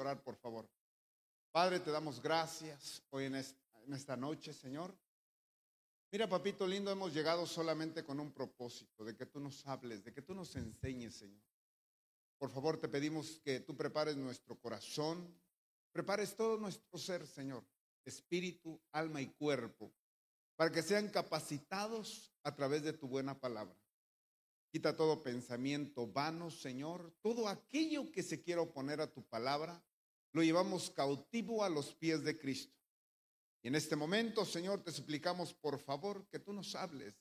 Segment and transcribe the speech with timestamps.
[0.00, 0.68] orar, por favor.
[1.52, 4.96] Padre, te damos gracias hoy en esta noche, Señor.
[6.12, 10.12] Mira, papito lindo, hemos llegado solamente con un propósito, de que tú nos hables, de
[10.12, 11.42] que tú nos enseñes, Señor.
[12.38, 15.38] Por favor, te pedimos que tú prepares nuestro corazón,
[15.92, 17.64] prepares todo nuestro ser, Señor,
[18.04, 19.92] espíritu, alma y cuerpo,
[20.56, 23.76] para que sean capacitados a través de tu buena palabra.
[24.72, 29.84] Quita todo pensamiento vano, Señor, todo aquello que se quiera oponer a tu palabra,
[30.32, 32.76] lo llevamos cautivo a los pies de Cristo.
[33.62, 37.14] Y en este momento, Señor, te suplicamos por favor que tú nos hables,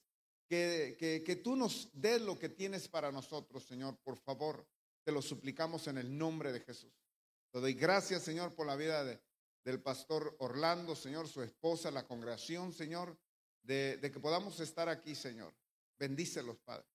[0.47, 0.95] que,
[1.25, 4.67] que, tú nos des lo que tienes para nosotros, Señor, por favor.
[5.03, 6.93] Te lo suplicamos en el nombre de Jesús.
[7.51, 9.03] Te doy gracias, Señor, por la vida
[9.63, 13.17] del pastor Orlando, Señor, su esposa, la congregación, Señor,
[13.61, 15.53] de, de que podamos estar aquí, Señor.
[15.97, 16.87] Bendícelos, Padre.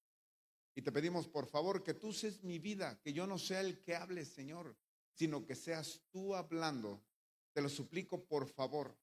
[0.74, 3.80] Y te pedimos, por favor, que tú seas mi vida, que yo no sea el
[3.82, 4.76] que hable, Señor,
[5.14, 7.02] sino que seas tú hablando.
[7.52, 8.96] Te lo suplico, por favor,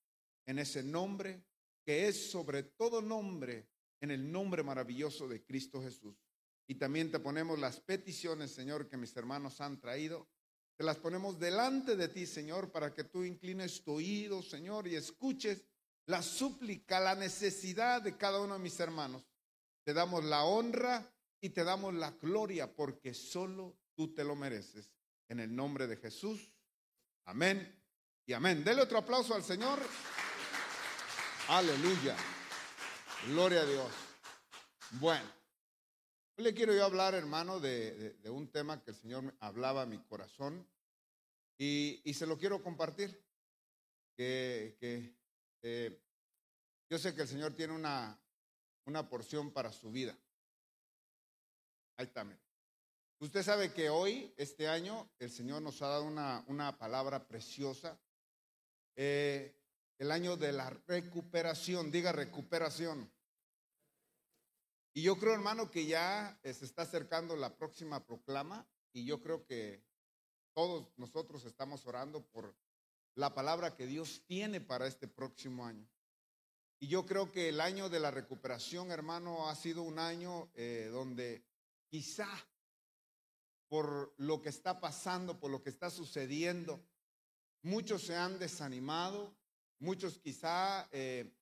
[0.45, 1.43] en ese nombre
[1.83, 3.67] que es sobre todo nombre,
[4.01, 6.15] en el nombre maravilloso de Cristo Jesús.
[6.67, 10.29] Y también te ponemos las peticiones, Señor, que mis hermanos han traído.
[10.77, 14.95] Te las ponemos delante de ti, Señor, para que tú inclines tu oído, Señor, y
[14.95, 15.65] escuches
[16.05, 19.27] la súplica, la necesidad de cada uno de mis hermanos.
[19.83, 24.89] Te damos la honra y te damos la gloria porque solo tú te lo mereces.
[25.31, 26.51] En el nombre de Jesús.
[27.23, 27.81] Amén
[28.25, 28.65] y amén.
[28.65, 29.79] Dele otro aplauso al Señor.
[31.47, 32.17] Aleluya.
[33.27, 33.93] Gloria a Dios.
[34.99, 35.25] Bueno,
[36.35, 39.99] hoy le quiero yo hablar, hermano, de, un tema que el Señor hablaba a mi
[39.99, 40.67] corazón
[41.57, 43.17] y, se lo quiero compartir.
[44.17, 45.15] Que,
[45.61, 46.03] eh,
[46.89, 48.21] yo sé que el Señor tiene una,
[48.83, 50.13] una porción para su vida.
[51.95, 52.07] Ahí
[53.21, 58.01] Usted sabe que hoy, este año, el Señor nos ha dado una, una palabra preciosa.
[58.95, 59.55] Eh,
[59.99, 63.13] el año de la recuperación, diga recuperación.
[64.95, 69.45] Y yo creo, hermano, que ya se está acercando la próxima proclama y yo creo
[69.45, 69.85] que
[70.55, 72.55] todos nosotros estamos orando por
[73.13, 75.87] la palabra que Dios tiene para este próximo año.
[76.79, 80.89] Y yo creo que el año de la recuperación, hermano, ha sido un año eh,
[80.91, 81.45] donde
[81.87, 82.27] quizá
[83.71, 86.83] por lo que está pasando, por lo que está sucediendo,
[87.61, 89.33] muchos se han desanimado,
[89.81, 91.33] Muchos quizá, eh,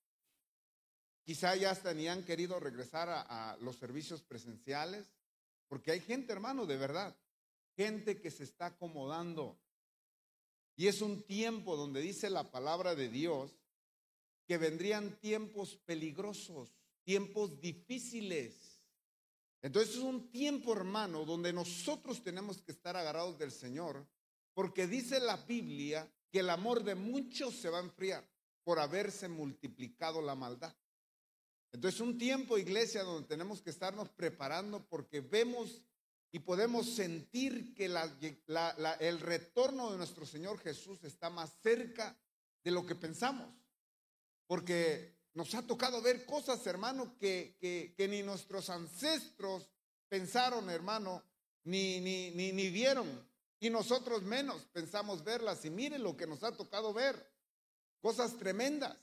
[1.26, 5.12] quizá ya tenían querido regresar a, a los servicios presenciales,
[5.68, 7.18] porque hay gente, hermano, de verdad,
[7.76, 9.60] gente que se está acomodando.
[10.78, 13.60] Y es un tiempo donde dice la palabra de Dios
[14.48, 16.74] que vendrían tiempos peligrosos,
[17.04, 18.69] tiempos difíciles.
[19.62, 24.08] Entonces es un tiempo, hermano, donde nosotros tenemos que estar agarrados del Señor,
[24.54, 28.28] porque dice la Biblia que el amor de muchos se va a enfriar
[28.64, 30.76] por haberse multiplicado la maldad.
[31.72, 35.84] Entonces, un tiempo, iglesia, donde tenemos que estarnos preparando porque vemos
[36.32, 42.18] y podemos sentir que el retorno de nuestro Señor Jesús está más cerca
[42.64, 43.54] de lo que pensamos.
[44.48, 47.56] Porque nos ha tocado ver cosas, hermano, que,
[47.96, 49.70] que, ni nuestros ancestros
[50.10, 51.24] pensaron, hermano,
[51.64, 53.08] ni, ni, ni, ni vieron.
[53.58, 55.64] Y nosotros menos pensamos verlas.
[55.64, 57.16] Y mire lo que nos ha tocado ver.
[58.02, 58.98] Cosas tremendas.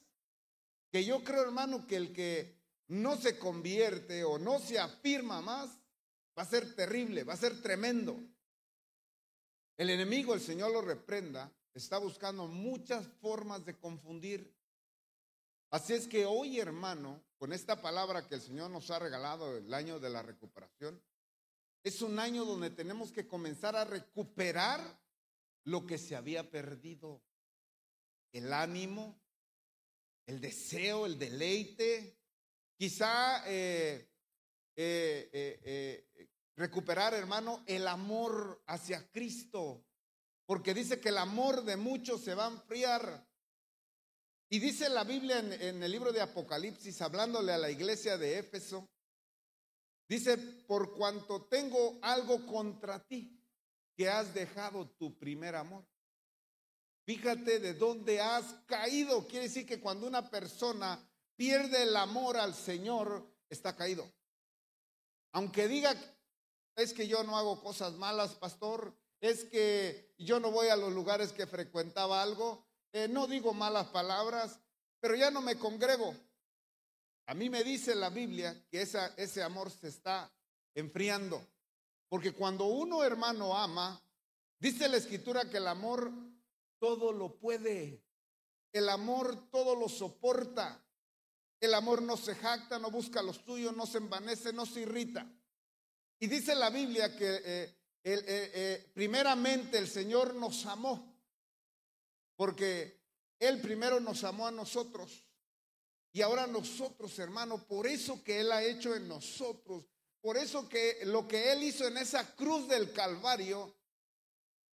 [0.92, 2.54] Que yo creo, hermano, que el que
[2.88, 5.70] no se convierte o no se afirma más,
[6.38, 8.14] va a ser terrible, va a ser tremendo.
[9.78, 14.54] El enemigo, el Señor lo reprenda, está buscando muchas formas de confundir.
[15.70, 19.72] Así es que hoy, hermano, con esta palabra que el Señor nos ha regalado, el
[19.74, 21.02] año de la recuperación,
[21.82, 25.00] es un año donde tenemos que comenzar a recuperar
[25.64, 27.22] lo que se había perdido.
[28.32, 29.20] El ánimo,
[30.26, 32.18] el deseo, el deleite.
[32.76, 34.08] Quizá eh,
[34.76, 39.84] eh, eh, recuperar, hermano, el amor hacia Cristo.
[40.44, 43.25] Porque dice que el amor de muchos se va a enfriar.
[44.48, 48.88] Y dice la Biblia en el libro de Apocalipsis, hablándole a la iglesia de Éfeso,
[50.08, 53.42] Dice, por cuanto tengo algo contra ti,
[53.96, 55.84] que has dejado tu primer amor.
[57.04, 59.26] Fíjate de dónde has caído.
[59.26, 61.00] Quiere decir que cuando una persona
[61.36, 64.08] pierde el amor al Señor, está caído.
[65.32, 65.94] Aunque diga,
[66.76, 70.92] es que yo no hago cosas malas, pastor, es que yo no voy a los
[70.92, 72.65] lugares que frecuentaba algo,
[73.04, 74.58] eh, no digo malas palabras,
[75.00, 76.14] pero ya no me congrego.
[77.26, 80.30] A mí me dice la Biblia que ese amor se está
[80.74, 81.44] enfriando.
[82.08, 84.00] Porque cuando uno hermano ama,
[84.58, 86.10] Dice la escritura que el amor
[86.78, 88.02] todo lo puede.
[88.72, 90.82] El amor todo lo soporta.
[91.60, 95.26] El amor no se jacta, no busca lo suyo, no se envanece, no se irrita.
[96.18, 101.15] Y dice la Biblia que eh, eh, eh, primeramente el Señor nos amó,
[102.36, 103.00] porque
[103.38, 105.24] Él primero nos amó a nosotros.
[106.12, 109.84] Y ahora nosotros, hermano, por eso que Él ha hecho en nosotros,
[110.20, 113.74] por eso que lo que Él hizo en esa cruz del Calvario,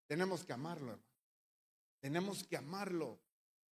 [0.07, 1.13] tenemos que amarlo, hermano.
[1.99, 3.19] Tenemos que amarlo.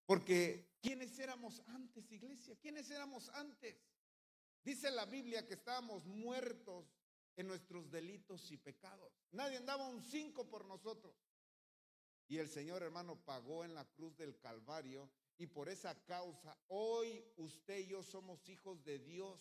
[0.06, 2.56] Porque ¿quiénes éramos antes, iglesia?
[2.62, 3.76] ¿Quiénes éramos antes?
[4.64, 6.86] Dice la Biblia que estábamos muertos
[7.36, 9.12] en nuestros delitos y pecados.
[9.32, 11.16] Nadie andaba un cinco por nosotros.
[12.28, 17.26] Y el Señor hermano pagó en la cruz del Calvario y por esa causa hoy
[17.38, 19.40] usted y yo somos hijos de Dios.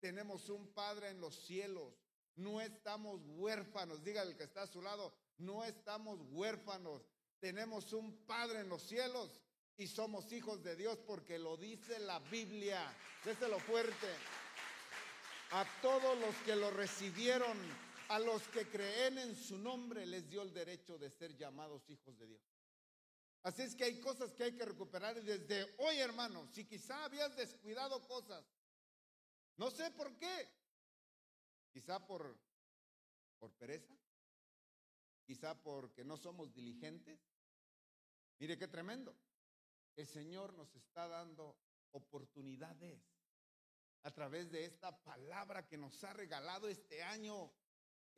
[0.00, 1.94] Tenemos un Padre en los cielos.
[2.36, 4.04] No estamos huérfanos.
[4.04, 7.02] Diga el que está a su lado, no estamos huérfanos.
[7.40, 9.40] Tenemos un Padre en los cielos
[9.76, 12.92] y somos hijos de Dios porque lo dice la Biblia.
[13.24, 14.08] Déselo fuerte.
[15.52, 17.56] A todos los que lo recibieron,
[18.08, 22.18] a los que creen en su nombre, les dio el derecho de ser llamados hijos
[22.18, 22.42] de Dios.
[23.42, 27.04] Así es que hay cosas que hay que recuperar y desde hoy, hermano, si quizá
[27.04, 28.44] habías descuidado cosas,
[29.56, 30.50] no sé por qué,
[31.72, 32.38] quizá por,
[33.38, 33.94] por pereza,
[35.24, 37.20] quizá porque no somos diligentes.
[38.38, 39.14] Mire qué tremendo.
[39.96, 41.56] El Señor nos está dando
[41.92, 43.00] oportunidades
[44.02, 47.52] a través de esta palabra que nos ha regalado este año,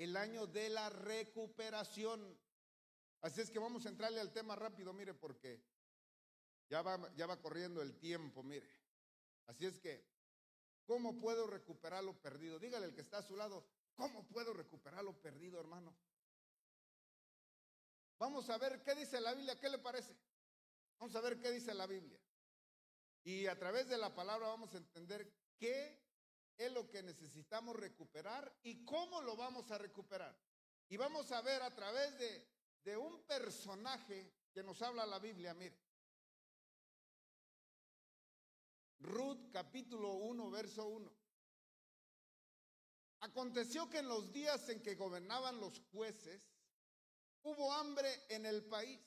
[0.00, 2.38] el año de la recuperación.
[3.20, 5.62] Así es que vamos a entrarle al tema rápido, mire, porque
[6.70, 8.66] ya va, ya va corriendo el tiempo, mire.
[9.46, 10.02] Así es que,
[10.86, 12.58] ¿cómo puedo recuperar lo perdido?
[12.58, 15.94] Dígale al que está a su lado, ¿cómo puedo recuperar lo perdido, hermano?
[18.18, 20.16] Vamos a ver qué dice la Biblia, ¿qué le parece?
[20.98, 22.18] Vamos a ver qué dice la Biblia.
[23.22, 25.99] Y a través de la palabra vamos a entender qué
[26.60, 30.36] es lo que necesitamos recuperar y cómo lo vamos a recuperar.
[30.90, 32.46] Y vamos a ver a través de,
[32.84, 35.78] de un personaje que nos habla la Biblia, mire.
[38.98, 41.10] Ruth capítulo 1, verso 1.
[43.20, 46.52] Aconteció que en los días en que gobernaban los jueces,
[47.42, 49.00] hubo hambre en el país.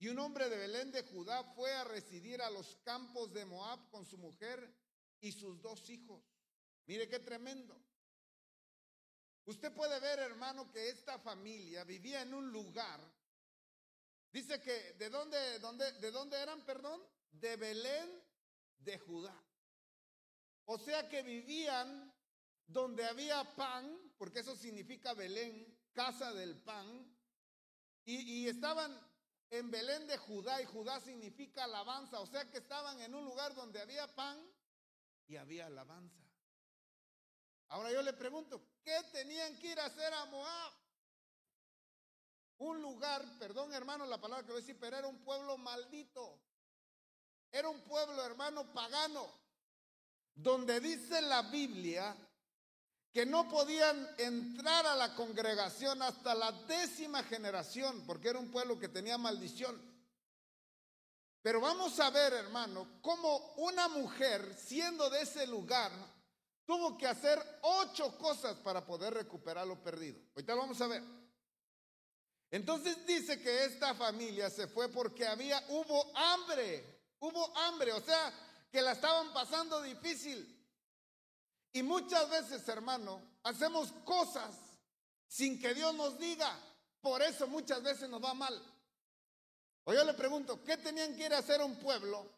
[0.00, 3.88] Y un hombre de Belén de Judá fue a residir a los campos de Moab
[3.90, 4.74] con su mujer
[5.20, 6.31] y sus dos hijos.
[6.86, 7.80] Mire qué tremendo.
[9.44, 13.00] Usted puede ver, hermano, que esta familia vivía en un lugar.
[14.30, 17.02] Dice que de dónde, dónde, de dónde eran, perdón,
[17.32, 18.22] de Belén
[18.78, 19.36] de Judá.
[20.64, 22.12] O sea que vivían
[22.66, 27.12] donde había pan, porque eso significa Belén, casa del pan,
[28.04, 28.98] y, y estaban
[29.50, 33.54] en Belén de Judá y Judá significa alabanza, o sea que estaban en un lugar
[33.54, 34.38] donde había pan
[35.26, 36.31] y había alabanza.
[37.72, 40.72] Ahora yo le pregunto, ¿qué tenían que ir a hacer a Moab?
[42.58, 46.38] Un lugar, perdón hermano la palabra que voy a decir, pero era un pueblo maldito.
[47.50, 49.26] Era un pueblo hermano pagano,
[50.34, 52.14] donde dice la Biblia
[53.10, 58.78] que no podían entrar a la congregación hasta la décima generación, porque era un pueblo
[58.78, 59.80] que tenía maldición.
[61.40, 65.90] Pero vamos a ver, hermano, cómo una mujer, siendo de ese lugar,
[66.64, 70.20] tuvo que hacer ocho cosas para poder recuperar lo perdido.
[70.34, 71.02] Ahorita lo vamos a ver.
[72.50, 78.32] Entonces dice que esta familia se fue porque había, hubo hambre, hubo hambre, o sea,
[78.70, 80.48] que la estaban pasando difícil.
[81.72, 84.54] Y muchas veces, hermano, hacemos cosas
[85.26, 86.58] sin que Dios nos diga.
[87.00, 88.62] Por eso muchas veces nos va mal.
[89.84, 92.30] O yo le pregunto, ¿qué tenían que ir a hacer un pueblo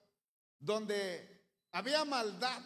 [0.58, 2.62] donde había maldad?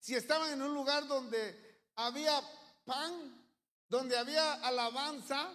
[0.00, 2.40] Si estaban en un lugar donde había
[2.84, 3.40] pan,
[3.88, 5.52] donde había alabanza.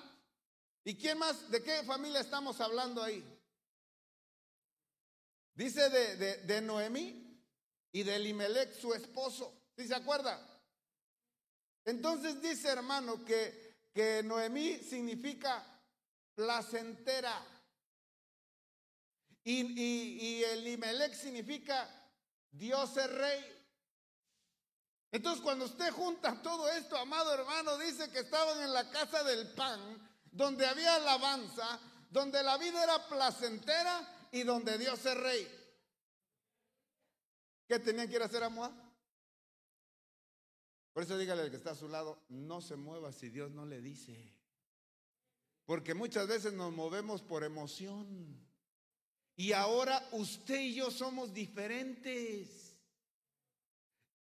[0.83, 1.49] ¿Y quién más?
[1.49, 3.23] ¿De qué familia estamos hablando ahí?
[5.55, 7.41] Dice de, de, Noemí
[7.93, 9.69] y de Elimelech, su esposo.
[9.75, 10.39] ¿Sí se acuerda?
[11.85, 15.65] Entonces dice hermano que, que Noemí significa
[16.35, 17.41] placentera.
[19.45, 21.89] Y, y, y Elimelech significa
[22.51, 23.54] Dios es rey.
[25.15, 29.47] Entonces cuando usted junta todo esto, amado hermano, dice que estaban en la casa del
[29.53, 29.79] pan,
[30.29, 31.79] donde había alabanza,
[32.09, 35.47] donde la vida era placentera y donde Dios es rey.
[37.65, 38.73] ¿Qué tenían que ir a hacer a?
[40.91, 43.65] Por eso dígale al que está a su lado, no se mueva si Dios no
[43.65, 44.33] le dice.
[45.65, 48.37] Porque muchas veces nos movemos por emoción.
[49.37, 52.64] Y ahora usted y yo somos diferentes.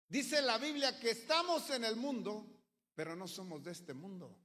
[0.08, 2.46] Dice la Biblia que estamos en el mundo,
[2.94, 4.38] pero no somos de este mundo.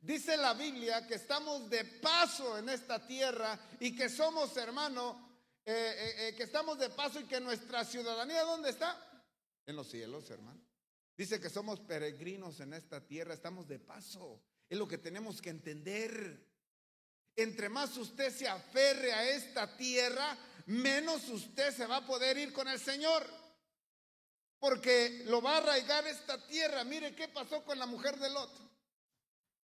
[0.00, 5.28] Dice la Biblia que estamos de paso en esta tierra y que somos, hermano,
[5.64, 8.96] eh, eh, eh, que estamos de paso y que nuestra ciudadanía, ¿dónde está?
[9.66, 10.60] En los cielos, hermano.
[11.16, 14.40] Dice que somos peregrinos en esta tierra, estamos de paso.
[14.68, 16.46] Es lo que tenemos que entender.
[17.34, 22.52] Entre más usted se aferre a esta tierra, menos usted se va a poder ir
[22.52, 23.26] con el Señor.
[24.58, 26.84] Porque lo va a arraigar esta tierra.
[26.84, 28.50] Mire qué pasó con la mujer de Lot.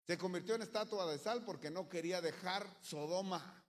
[0.06, 3.64] Se convirtió en estatua de sal porque no quería dejar Sodoma.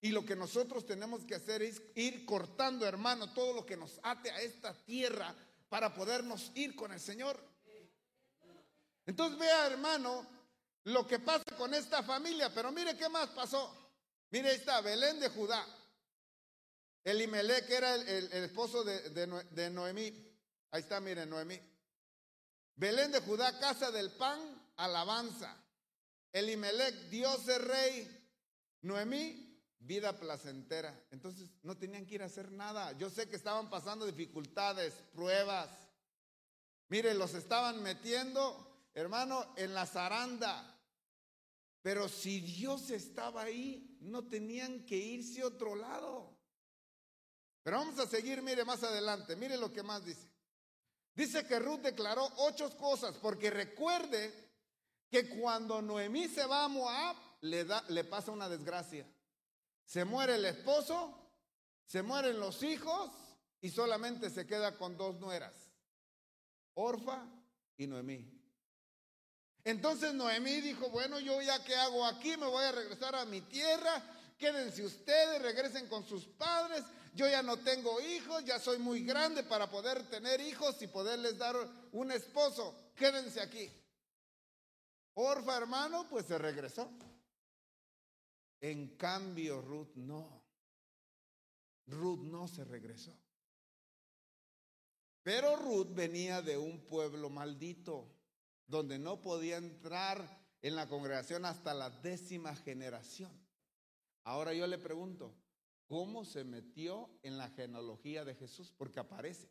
[0.00, 4.00] Y lo que nosotros tenemos que hacer es ir cortando, hermano, todo lo que nos
[4.02, 5.34] ate a esta tierra
[5.68, 7.38] para podernos ir con el Señor.
[9.04, 10.26] Entonces vea, hermano,
[10.84, 13.76] lo que pasa con esta familia, pero mire qué más pasó.
[14.30, 15.66] Mire, está Belén de Judá.
[17.04, 20.29] Elimelech era el, el, esposo de, de, Noemí.
[20.70, 21.60] Ahí está, mire, Noemí.
[22.76, 24.38] Belén de Judá, casa del pan,
[24.76, 25.56] alabanza.
[26.32, 28.28] Elimelech, Dios es rey.
[28.82, 29.50] Noemí,
[29.80, 31.06] vida placentera.
[31.10, 32.92] Entonces no tenían que ir a hacer nada.
[32.92, 35.68] Yo sé que estaban pasando dificultades, pruebas.
[36.88, 40.78] Mire, los estaban metiendo, hermano, en la zaranda.
[41.82, 46.38] Pero si Dios estaba ahí, no tenían que irse a otro lado.
[47.62, 50.29] Pero vamos a seguir, mire más adelante, mire lo que más dice.
[51.14, 54.32] Dice que Ruth declaró ocho cosas, porque recuerde
[55.10, 59.06] que cuando Noemí se va a Moab, le, da, le pasa una desgracia.
[59.84, 61.14] Se muere el esposo,
[61.84, 63.10] se mueren los hijos
[63.60, 65.54] y solamente se queda con dos nueras,
[66.74, 67.26] Orfa
[67.76, 68.40] y Noemí.
[69.64, 73.40] Entonces Noemí dijo, bueno, yo ya qué hago aquí, me voy a regresar a mi
[73.42, 74.02] tierra,
[74.38, 79.42] quédense ustedes, regresen con sus padres, yo ya no tengo hijos, ya soy muy grande
[79.42, 81.56] para poder tener hijos y poderles dar
[81.92, 83.70] un esposo, quédense aquí.
[85.14, 86.90] Orfa hermano, pues se regresó.
[88.60, 90.42] En cambio, Ruth no.
[91.86, 93.16] Ruth no se regresó.
[95.22, 98.06] Pero Ruth venía de un pueblo maldito,
[98.66, 103.30] donde no podía entrar en la congregación hasta la décima generación.
[104.24, 105.34] Ahora yo le pregunto,
[105.90, 108.72] ¿cómo se metió en la genealogía de Jesús?
[108.78, 109.50] Porque aparece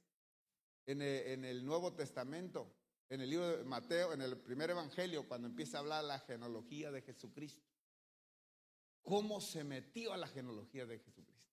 [0.85, 2.73] en el, Nuevo Testamento,
[3.09, 6.91] en el libro de Mateo, en el primer evangelio, cuando empieza a hablar la genealogía
[6.91, 7.67] de Jesucristo.
[9.01, 11.51] ¿Cómo se metió a la genealogía de Jesucristo?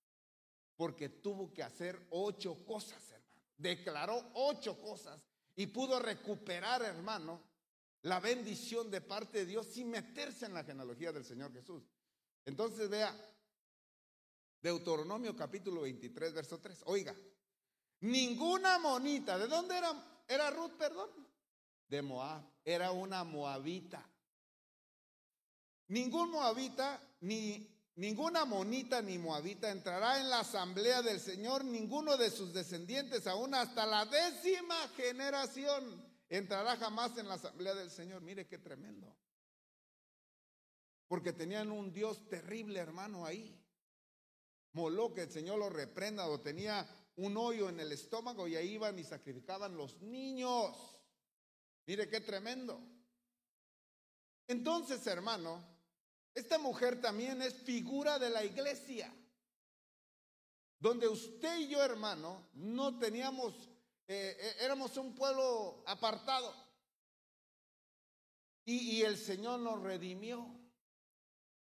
[0.77, 3.41] Porque tuvo que hacer ocho cosas, hermano.
[3.57, 5.21] Declaró ocho cosas
[5.57, 7.43] y pudo recuperar, hermano,
[8.03, 11.83] la bendición de parte de Dios sin meterse en la genealogía del Señor Jesús.
[12.45, 13.13] Entonces vea,
[14.67, 16.83] Deuteronomio capítulo 23, verso 3.
[16.87, 17.15] Oiga,
[18.01, 21.09] ninguna monita, ¿de dónde era, era Ruth, perdón?
[21.87, 24.05] De Moab, era una moabita.
[25.87, 32.29] Ningún moabita, ni ninguna monita ni moabita entrará en la asamblea del Señor, ninguno de
[32.29, 38.21] sus descendientes, aún hasta la décima generación, entrará jamás en la asamblea del Señor.
[38.21, 39.15] Mire qué tremendo.
[41.07, 43.63] Porque tenían un Dios terrible, hermano, ahí.
[44.77, 48.73] Moló que el Señor lo reprenda o tenía un hoyo en el estómago y ahí
[48.73, 50.77] iban y sacrificaban los niños.
[51.87, 52.79] Mire qué tremendo.
[54.45, 55.65] Entonces, hermano,
[56.35, 59.11] esta mujer también es figura de la iglesia.
[60.77, 63.55] Donde usted y yo, hermano, no teníamos,
[64.07, 66.53] eh, eh, éramos un pueblo apartado.
[68.63, 70.66] y el Señor nos redimió.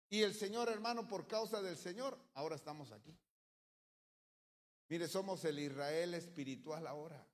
[0.10, 3.18] Y el Señor, hermano, por causa del Señor, ahora estamos aquí.
[4.90, 7.28] Mire, somos el Israel espiritual ahora.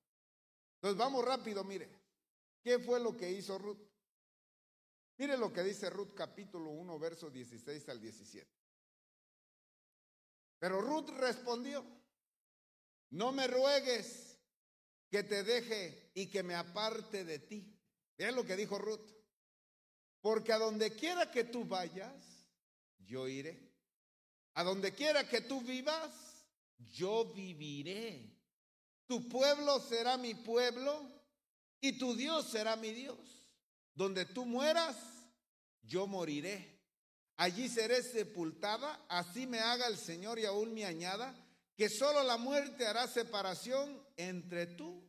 [0.76, 1.90] Entonces vamos rápido, mire.
[2.62, 3.80] ¿Qué fue lo que hizo Ruth?
[5.18, 8.48] Mire lo que dice Ruth capítulo 1, versos 16 al 17.
[10.58, 11.84] Pero Ruth respondió,
[13.10, 14.38] no me ruegues
[15.10, 17.76] que te deje y que me aparte de ti.
[18.16, 19.10] Vean lo que dijo Ruth.
[20.20, 22.39] Porque a donde quiera que tú vayas,
[23.06, 23.70] yo iré.
[24.54, 26.10] A donde quiera que tú vivas,
[26.92, 28.30] yo viviré.
[29.06, 31.02] Tu pueblo será mi pueblo
[31.80, 33.18] y tu Dios será mi Dios.
[33.94, 34.96] Donde tú mueras,
[35.82, 36.78] yo moriré.
[37.36, 41.34] Allí seré sepultada, así me haga el Señor y aún me añada,
[41.74, 45.02] que solo la muerte hará separación entre tú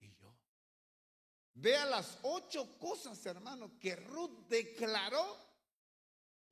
[0.00, 0.34] y yo.
[1.52, 5.36] Vea las ocho cosas, hermano, que Ruth declaró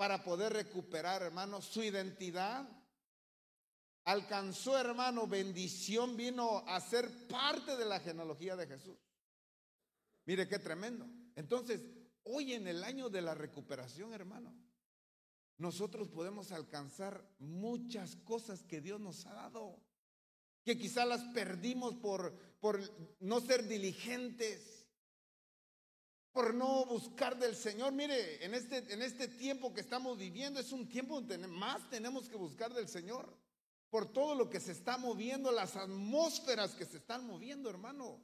[0.03, 2.69] para poder recuperar, hermano, su identidad.
[4.03, 8.99] Alcanzó, hermano, bendición, vino a ser parte de la genealogía de Jesús.
[10.25, 11.07] Mire qué tremendo.
[11.37, 11.87] Entonces,
[12.25, 14.53] hoy en el año de la recuperación, hermano,
[15.57, 19.79] nosotros podemos alcanzar muchas cosas que Dios nos ha dado,
[20.65, 22.81] que quizá las perdimos por, por
[23.21, 24.82] no ser diligentes,
[26.33, 27.93] por no buscar del Señor.
[27.93, 32.29] Mire, en este, en este tiempo que estamos viviendo es un tiempo donde más tenemos
[32.29, 33.37] que buscar del Señor,
[33.91, 38.21] por todo lo que se está moviendo, las atmósferas que se están moviendo, hermano.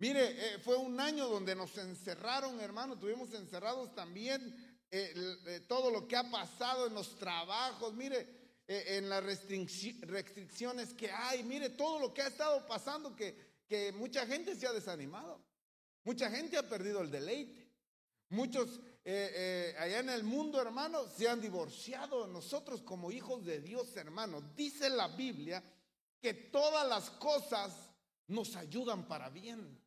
[0.00, 4.54] Mire, eh, fue un año donde nos encerraron, hermano, tuvimos encerrados también
[4.90, 8.26] eh, todo lo que ha pasado en los trabajos, mire,
[8.66, 13.92] eh, en las restricciones que hay, mire todo lo que ha estado pasando que, que
[13.92, 15.42] mucha gente se ha desanimado,
[16.04, 17.68] mucha gente ha perdido el deleite,
[18.30, 22.26] muchos eh, allá en el mundo, hermano, se han divorciado.
[22.26, 25.62] Nosotros como hijos de Dios, hermano, dice la Biblia
[26.20, 27.72] que todas las cosas
[28.26, 29.80] nos ayudan para bien.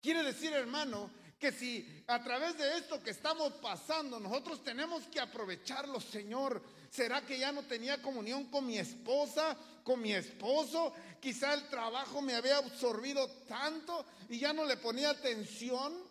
[0.00, 5.20] Quiere decir, hermano, que si a través de esto que estamos pasando nosotros tenemos que
[5.20, 10.92] aprovecharlo, Señor, ¿será que ya no tenía comunión con mi esposa, con mi esposo?
[11.20, 16.08] Quizá el trabajo me había absorbido tanto y ya no le ponía atención.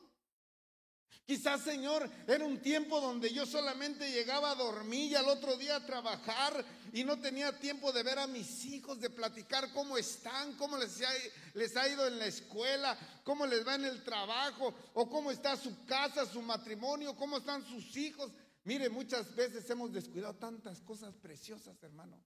[1.27, 5.75] Quizás, Señor, era un tiempo donde yo solamente llegaba a dormir y al otro día
[5.75, 10.55] a trabajar y no tenía tiempo de ver a mis hijos, de platicar cómo están,
[10.55, 11.09] cómo les ha,
[11.53, 15.57] les ha ido en la escuela, cómo les va en el trabajo, o cómo está
[15.57, 18.31] su casa, su matrimonio, cómo están sus hijos.
[18.67, 22.21] Mire, muchas veces hemos descuidado tantas cosas preciosas, hermano.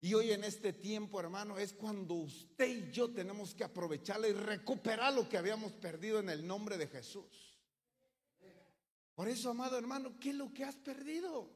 [0.00, 4.32] Y hoy en este tiempo, hermano, es cuando usted y yo tenemos que aprovecharla y
[4.32, 7.60] recuperar lo que habíamos perdido en el nombre de Jesús.
[9.14, 11.50] Por eso, amado hermano, ¿qué es lo que has perdido?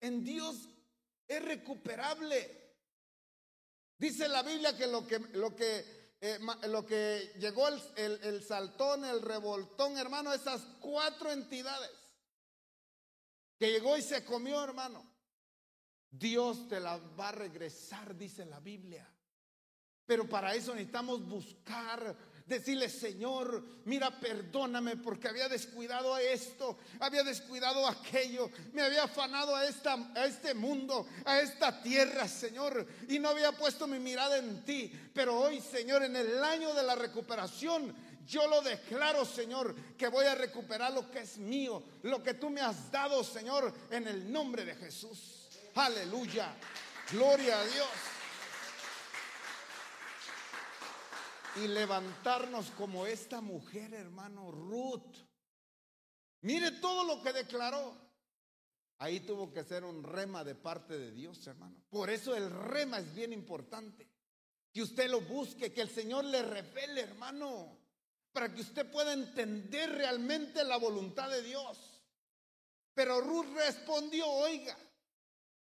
[0.00, 0.68] En Dios
[1.28, 2.74] es recuperable.
[3.96, 7.80] Dice la Biblia que lo que, lo que, eh, lo que llegó el,
[8.24, 12.01] el saltón, el revoltón, hermano, esas cuatro entidades
[13.62, 15.08] que llegó y se comió, hermano.
[16.10, 19.08] Dios te la va a regresar, dice la Biblia.
[20.04, 27.22] Pero para eso necesitamos buscar, decirle, Señor, mira, perdóname porque había descuidado a esto, había
[27.22, 33.20] descuidado aquello, me había afanado a, esta, a este mundo, a esta tierra, Señor, y
[33.20, 34.92] no había puesto mi mirada en ti.
[35.14, 37.94] Pero hoy, Señor, en el año de la recuperación,
[38.24, 42.50] yo lo declaro, Señor, que voy a recuperar lo que es mío, lo que tú
[42.50, 45.48] me has dado, Señor, en el nombre de Jesús.
[45.74, 46.54] Aleluya.
[47.10, 47.88] Gloria a Dios.
[51.56, 55.16] Y levantarnos como esta mujer, hermano Ruth.
[56.42, 57.94] Mire todo lo que declaró.
[58.98, 61.76] Ahí tuvo que ser un rema de parte de Dios, hermano.
[61.90, 64.08] Por eso el rema es bien importante.
[64.72, 67.81] Que usted lo busque, que el Señor le revele, hermano.
[68.32, 71.78] Para que usted pueda entender realmente la voluntad de Dios.
[72.94, 74.76] Pero Ruth respondió, oiga,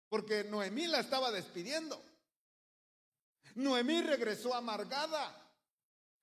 [0.08, 2.02] porque Noemí la estaba despidiendo.
[3.54, 5.40] Noemí regresó amargada.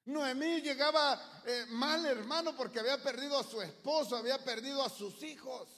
[0.05, 5.21] Noemí llegaba eh, mal, hermano, porque había perdido a su esposo, había perdido a sus
[5.23, 5.69] hijos.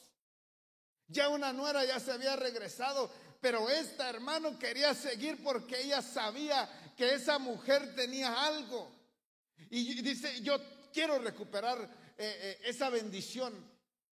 [1.08, 6.69] Ya una nuera ya se había regresado, pero esta, hermano, quería seguir porque ella sabía
[6.97, 8.89] que esa mujer tenía algo.
[9.69, 10.60] Y dice, yo
[10.93, 11.82] quiero recuperar
[12.17, 13.54] eh, eh, esa bendición.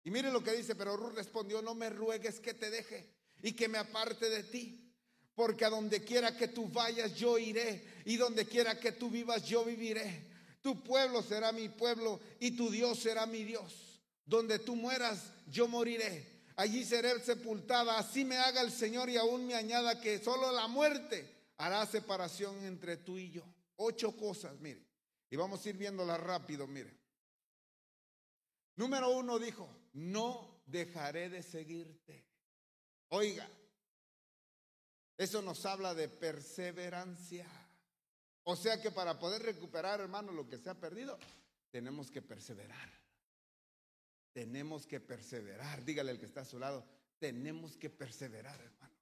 [0.04, 3.10] Y mire lo que dice, pero Ruth respondió, no me ruegues que te deje
[3.42, 4.82] y que me aparte de ti.
[5.34, 7.84] Porque a donde quiera que tú vayas, yo iré.
[8.04, 10.24] Y donde quiera que tú vivas, yo viviré.
[10.62, 14.00] Tu pueblo será mi pueblo y tu Dios será mi Dios.
[14.24, 16.36] Donde tú mueras, yo moriré.
[16.56, 17.98] Allí seré sepultada.
[17.98, 21.28] Así me haga el Señor y aún me añada que solo la muerte
[21.58, 23.44] hará separación entre tú y yo.
[23.76, 24.85] Ocho cosas, mire.
[25.30, 26.96] Y vamos a ir viéndolas rápido, mire.
[28.76, 32.26] Número uno dijo, no dejaré de seguirte.
[33.08, 33.48] Oiga,
[35.16, 37.46] eso nos habla de perseverancia.
[38.44, 41.18] O sea que para poder recuperar, hermano, lo que se ha perdido,
[41.70, 42.92] tenemos que perseverar.
[44.32, 45.84] Tenemos que perseverar.
[45.84, 46.86] Dígale al que está a su lado,
[47.18, 48.94] tenemos que perseverar, hermano.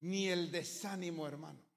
[0.00, 1.69] Ni el desánimo, hermano.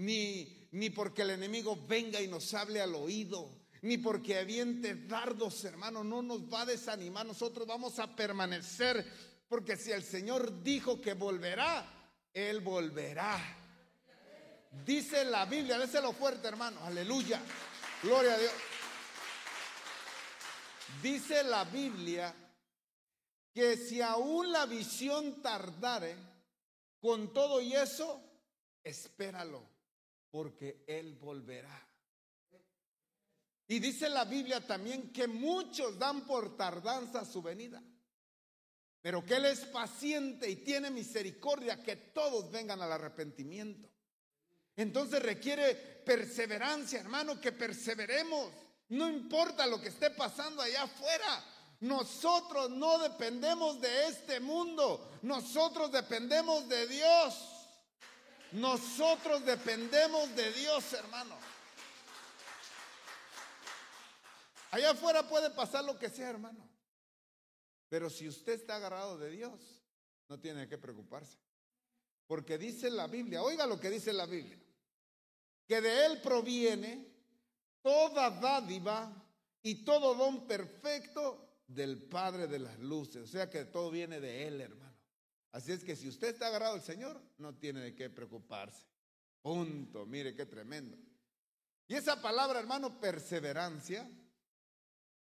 [0.00, 5.64] Ni, ni porque el enemigo venga y nos hable al oído ni porque aviente dardos,
[5.64, 7.24] hermano, no nos va a desanimar.
[7.24, 9.06] Nosotros vamos a permanecer,
[9.48, 11.86] porque si el Señor dijo que volverá,
[12.34, 13.38] Él volverá.
[14.84, 17.40] Dice la Biblia, déselo fuerte, hermano, aleluya,
[18.02, 18.52] gloria a Dios.
[21.02, 22.34] Dice la Biblia
[23.52, 26.16] que si aún la visión tardare,
[27.00, 28.22] con todo y eso,
[28.84, 29.79] espéralo,
[30.30, 31.86] porque Él volverá.
[33.68, 37.82] Y dice la Biblia también que muchos dan por tardanza su venida,
[39.00, 43.88] pero que Él es paciente y tiene misericordia que todos vengan al arrepentimiento.
[44.76, 48.50] Entonces requiere perseverancia, hermano, que perseveremos.
[48.88, 51.44] No importa lo que esté pasando allá afuera.
[51.80, 55.12] Nosotros no dependemos de este mundo.
[55.22, 57.59] Nosotros dependemos de Dios.
[58.52, 61.36] Nosotros dependemos de Dios, hermano.
[64.72, 66.68] Allá afuera puede pasar lo que sea, hermano.
[67.88, 69.82] Pero si usted está agarrado de Dios,
[70.28, 71.38] no tiene que preocuparse.
[72.26, 74.58] Porque dice la Biblia, oiga lo que dice la Biblia,
[75.66, 77.08] que de Él proviene
[77.82, 79.12] toda dádiva
[79.62, 83.22] y todo don perfecto del Padre de las luces.
[83.22, 84.89] O sea que todo viene de Él, hermano.
[85.52, 88.86] Así es que si usted está agarrado al Señor, no tiene de qué preocuparse.
[89.42, 90.06] Punto.
[90.06, 90.96] Mire qué tremendo.
[91.88, 94.08] Y esa palabra, hermano, perseverancia,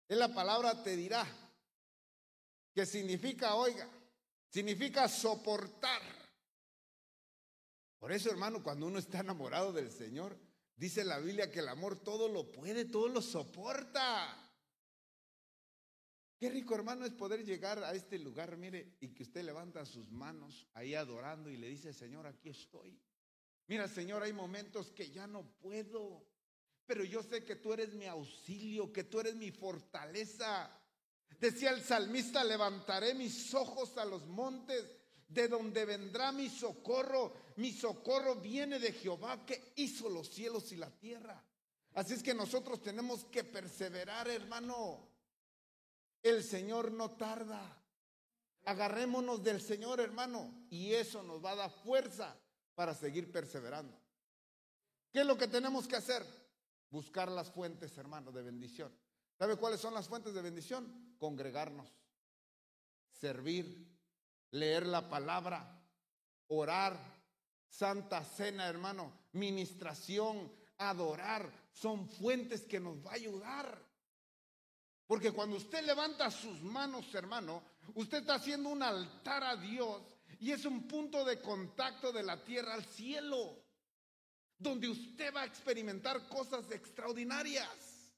[0.09, 1.25] es la palabra te dirá,
[2.73, 3.87] que significa, oiga,
[4.49, 6.01] significa soportar.
[7.99, 10.37] Por eso, hermano, cuando uno está enamorado del Señor,
[10.75, 14.48] dice la Biblia que el amor todo lo puede, todo lo soporta.
[16.39, 20.09] Qué rico, hermano, es poder llegar a este lugar, mire, y que usted levanta sus
[20.09, 22.97] manos ahí adorando y le dice, Señor, aquí estoy.
[23.67, 26.25] Mira, Señor, hay momentos que ya no puedo
[26.89, 30.75] pero yo sé que tú eres mi auxilio, que tú eres mi fortaleza.
[31.39, 34.85] Decía el salmista, levantaré mis ojos a los montes,
[35.27, 37.31] de donde vendrá mi socorro.
[37.57, 41.45] Mi socorro viene de Jehová que hizo los cielos y la tierra.
[41.93, 45.08] Así es que nosotros tenemos que perseverar, hermano.
[46.21, 47.61] El Señor no tarda.
[48.65, 52.37] Agarrémonos del Señor, hermano, y eso nos va a dar fuerza
[52.75, 53.97] para seguir perseverando.
[55.11, 56.23] ¿Qué es lo que tenemos que hacer?
[56.89, 58.93] Buscar las fuentes, hermano, de bendición.
[59.37, 61.15] ¿Sabe cuáles son las fuentes de bendición?
[61.17, 61.87] Congregarnos,
[63.11, 63.87] servir,
[64.51, 65.81] leer la palabra,
[66.47, 66.97] orar,
[67.67, 71.49] santa cena, hermano, ministración, adorar.
[71.71, 73.88] Son fuentes que nos va a ayudar.
[75.09, 77.63] Porque cuando usted levanta sus manos, hermano,
[77.95, 80.03] usted está haciendo un altar a Dios
[80.39, 83.57] y es un punto de contacto de la tierra al cielo
[84.55, 88.13] donde usted va a experimentar cosas extraordinarias.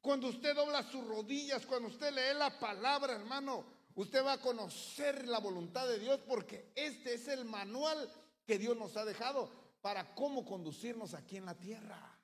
[0.00, 3.66] Cuando usted dobla sus rodillas, cuando usted lee la palabra, hermano,
[3.96, 8.08] usted va a conocer la voluntad de Dios porque este es el manual
[8.46, 12.16] que Dios nos ha dejado para cómo conducirnos aquí en la tierra.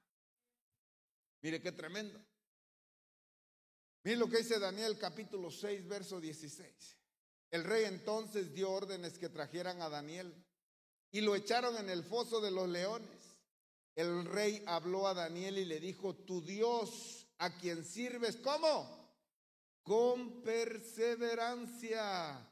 [1.40, 2.24] Mire qué tremendo.
[4.04, 6.98] Mire lo que dice Daniel capítulo 6, verso 16.
[7.50, 10.34] El rey entonces dio órdenes que trajeran a Daniel
[11.12, 13.38] y lo echaron en el foso de los leones.
[13.94, 19.14] El rey habló a Daniel y le dijo, tu Dios a quien sirves, ¿cómo?
[19.82, 22.50] Con perseverancia,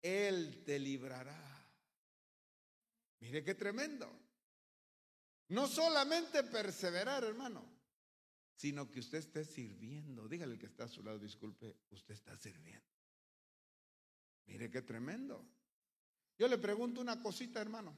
[0.00, 1.42] Él te librará.
[3.20, 4.10] Mire qué tremendo.
[5.48, 7.75] No solamente perseverar, hermano,
[8.56, 10.26] sino que usted esté sirviendo.
[10.28, 12.86] Dígale que está a su lado, disculpe, usted está sirviendo.
[14.46, 15.44] Mire qué tremendo.
[16.38, 17.96] Yo le pregunto una cosita, hermano.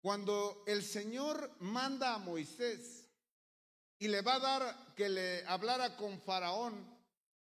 [0.00, 3.08] Cuando el Señor manda a Moisés
[3.98, 6.74] y le va a dar que le hablara con Faraón,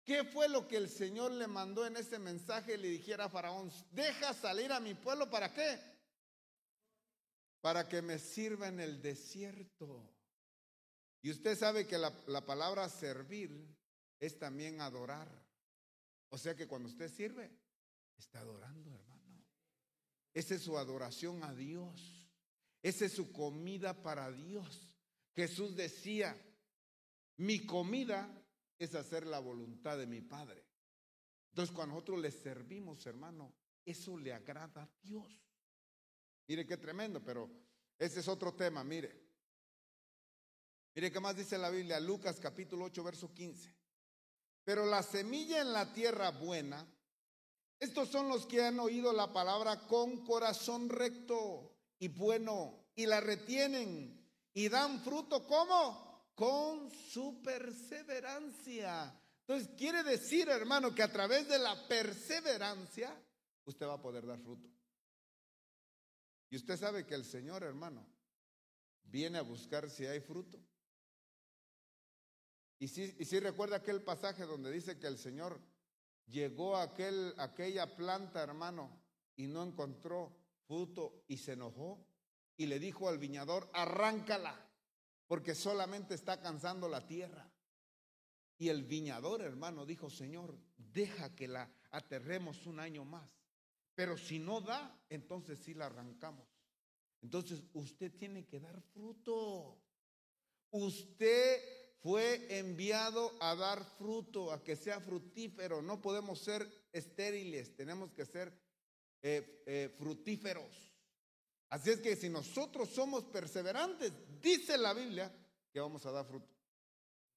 [0.04, 3.28] ¿qué fue lo que el Señor le mandó en ese mensaje y le dijera a
[3.30, 3.70] Faraón?
[3.90, 5.78] Deja salir a mi pueblo, ¿para qué?
[7.60, 10.19] Para que me sirva en el desierto.
[11.22, 13.50] Y usted sabe que la, la palabra servir
[14.18, 15.28] es también adorar.
[16.30, 17.50] O sea que cuando usted sirve,
[18.16, 19.44] está adorando, hermano.
[20.32, 22.28] Esa es su adoración a Dios.
[22.82, 24.96] Esa es su comida para Dios.
[25.34, 26.36] Jesús decía,
[27.36, 28.28] mi comida
[28.78, 30.64] es hacer la voluntad de mi Padre.
[31.50, 33.52] Entonces, cuando nosotros le servimos, hermano,
[33.84, 35.26] eso le agrada a Dios.
[36.46, 37.50] Mire qué tremendo, pero
[37.98, 39.29] ese es otro tema, mire.
[40.94, 43.72] Mire qué más dice la Biblia, Lucas capítulo 8, verso 15.
[44.64, 46.86] Pero la semilla en la tierra buena,
[47.78, 53.20] estos son los que han oído la palabra con corazón recto y bueno y la
[53.20, 54.20] retienen
[54.52, 56.32] y dan fruto ¿cómo?
[56.34, 59.14] Con su perseverancia.
[59.46, 63.14] Entonces quiere decir, hermano, que a través de la perseverancia
[63.64, 64.68] usted va a poder dar fruto.
[66.50, 68.04] Y usted sabe que el Señor, hermano,
[69.04, 70.58] viene a buscar si hay fruto.
[72.80, 75.60] Y sí, y recuerda aquel pasaje donde dice que el Señor
[76.26, 78.98] llegó a aquel, aquella planta, hermano,
[79.36, 80.34] y no encontró
[80.66, 82.02] fruto y se enojó
[82.56, 84.66] y le dijo al viñador, arráncala,
[85.26, 87.50] porque solamente está cansando la tierra.
[88.58, 93.30] Y el viñador, hermano, dijo, Señor, deja que la aterremos un año más.
[93.94, 96.48] Pero si no da, entonces sí la arrancamos.
[97.22, 99.78] Entonces usted tiene que dar fruto.
[100.70, 105.82] Usted fue enviado a dar fruto, a que sea frutífero.
[105.82, 108.52] No podemos ser estériles, tenemos que ser
[109.22, 110.90] eh, eh, frutíferos.
[111.68, 115.32] Así es que si nosotros somos perseverantes, dice la Biblia
[115.72, 116.48] que vamos a dar fruto.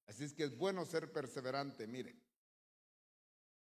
[0.07, 2.15] Así es que es bueno ser perseverante, mire.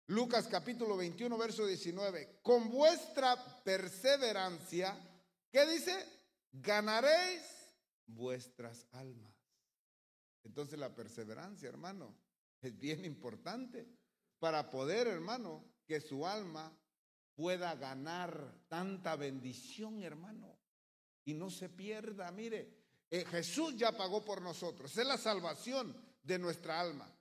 [0.08, 2.40] Lucas capítulo 21, verso 19.
[2.42, 4.98] Con vuestra perseverancia,
[5.52, 5.94] ¿qué dice?
[6.52, 7.44] Ganaréis
[8.08, 9.41] vuestras almas.
[10.44, 12.16] Entonces la perseverancia, hermano,
[12.62, 13.88] es bien importante
[14.40, 16.76] para poder, hermano, que su alma
[17.36, 20.60] pueda ganar tanta bendición, hermano,
[21.26, 22.32] y no se pierda.
[22.32, 27.12] Mire, eh, Jesús ya pagó por nosotros, es la salvación de nuestra alma.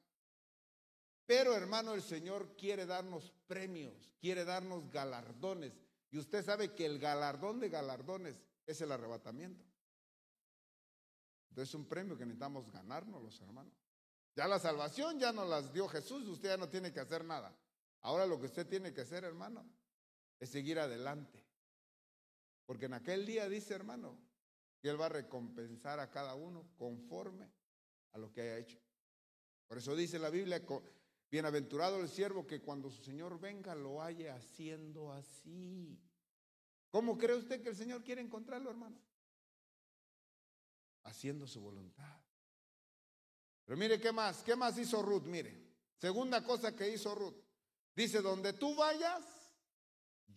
[1.26, 5.72] Pero, hermano, el Señor quiere darnos premios, quiere darnos galardones.
[6.11, 9.64] Y usted sabe que el galardón de galardones es el arrebatamiento.
[11.50, 13.74] Entonces es un premio que necesitamos ganarnos los hermanos.
[14.34, 17.54] Ya la salvación ya nos las dio Jesús, usted ya no tiene que hacer nada.
[18.02, 19.68] Ahora lo que usted tiene que hacer, hermano,
[20.38, 21.44] es seguir adelante.
[22.64, 24.16] Porque en aquel día dice, hermano,
[24.80, 27.50] que Él va a recompensar a cada uno conforme
[28.12, 28.78] a lo que haya hecho.
[29.66, 30.62] Por eso dice la Biblia,
[31.30, 36.00] bienaventurado el siervo que cuando su Señor venga lo haya haciendo así.
[36.90, 38.96] ¿Cómo cree usted que el Señor quiere encontrarlo, hermano?
[41.04, 42.20] Haciendo su voluntad.
[43.64, 44.42] Pero mire, ¿qué más?
[44.42, 45.24] ¿Qué más hizo Ruth?
[45.24, 45.56] Mire,
[45.96, 47.36] segunda cosa que hizo Ruth.
[47.94, 49.22] Dice, donde tú vayas,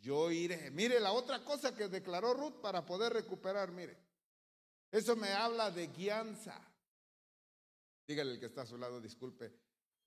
[0.02, 0.70] yo iré.
[0.72, 3.98] Mire la otra cosa que declaró Ruth para poder recuperar, mire.
[4.92, 6.60] Eso me habla de guianza.
[8.06, 9.52] Dígale el que está a su lado, disculpe,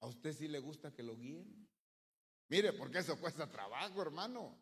[0.00, 1.68] ¿a usted sí le gusta que lo guíen?
[2.48, 4.56] Mire, porque eso cuesta trabajo, hermano.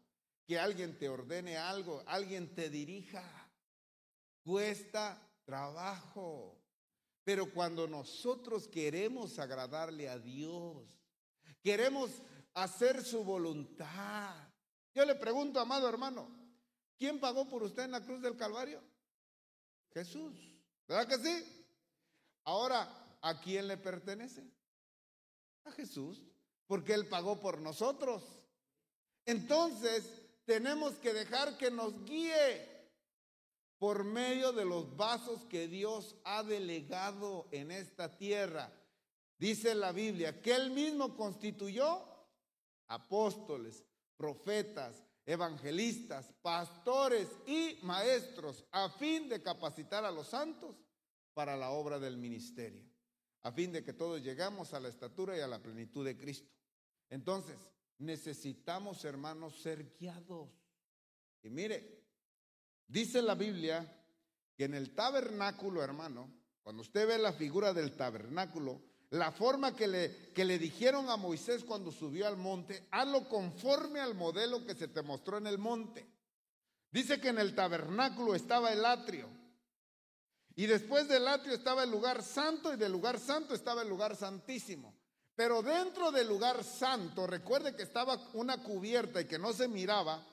[0.46, 3.50] Que alguien te ordene algo, alguien te dirija.
[4.42, 6.58] Cuesta trabajo.
[7.24, 10.86] Pero cuando nosotros queremos agradarle a Dios,
[11.62, 12.10] queremos
[12.52, 14.36] hacer su voluntad,
[14.94, 16.28] yo le pregunto, amado hermano,
[16.96, 18.80] ¿quién pagó por usted en la cruz del Calvario?
[19.92, 20.34] Jesús.
[20.86, 21.66] ¿Verdad que sí?
[22.44, 22.88] Ahora,
[23.22, 24.44] ¿a quién le pertenece?
[25.64, 26.22] A Jesús,
[26.66, 28.22] porque Él pagó por nosotros.
[29.24, 30.04] Entonces,
[30.44, 32.73] tenemos que dejar que nos guíe
[33.84, 38.72] por medio de los vasos que Dios ha delegado en esta tierra.
[39.36, 42.02] Dice la Biblia que Él mismo constituyó
[42.88, 43.84] apóstoles,
[44.16, 50.76] profetas, evangelistas, pastores y maestros, a fin de capacitar a los santos
[51.34, 52.90] para la obra del ministerio,
[53.42, 56.50] a fin de que todos llegamos a la estatura y a la plenitud de Cristo.
[57.10, 57.58] Entonces,
[57.98, 60.48] necesitamos, hermanos, ser guiados.
[61.42, 62.03] Y mire,
[62.86, 63.90] dice la Biblia
[64.56, 69.86] que en el tabernáculo, hermano, cuando usted ve la figura del tabernáculo, la forma que
[69.86, 74.74] le, que le dijeron a Moisés cuando subió al monte, hazlo conforme al modelo que
[74.74, 76.06] se te mostró en el monte.
[76.90, 79.28] Dice que en el tabernáculo estaba el atrio.
[80.56, 84.16] Y después del atrio estaba el lugar santo y del lugar santo estaba el lugar
[84.16, 84.94] santísimo.
[85.34, 90.24] Pero dentro del lugar santo, recuerde que estaba una cubierta y que no se miraba.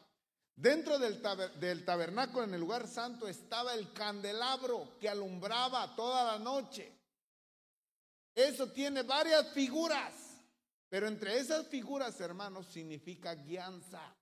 [0.61, 1.19] Dentro del,
[1.59, 6.95] del tabernáculo, en el lugar santo, estaba el candelabro que alumbraba toda la noche.
[8.35, 10.13] Eso tiene varias figuras,
[10.87, 14.15] pero entre esas figuras, hermanos, significa guianza.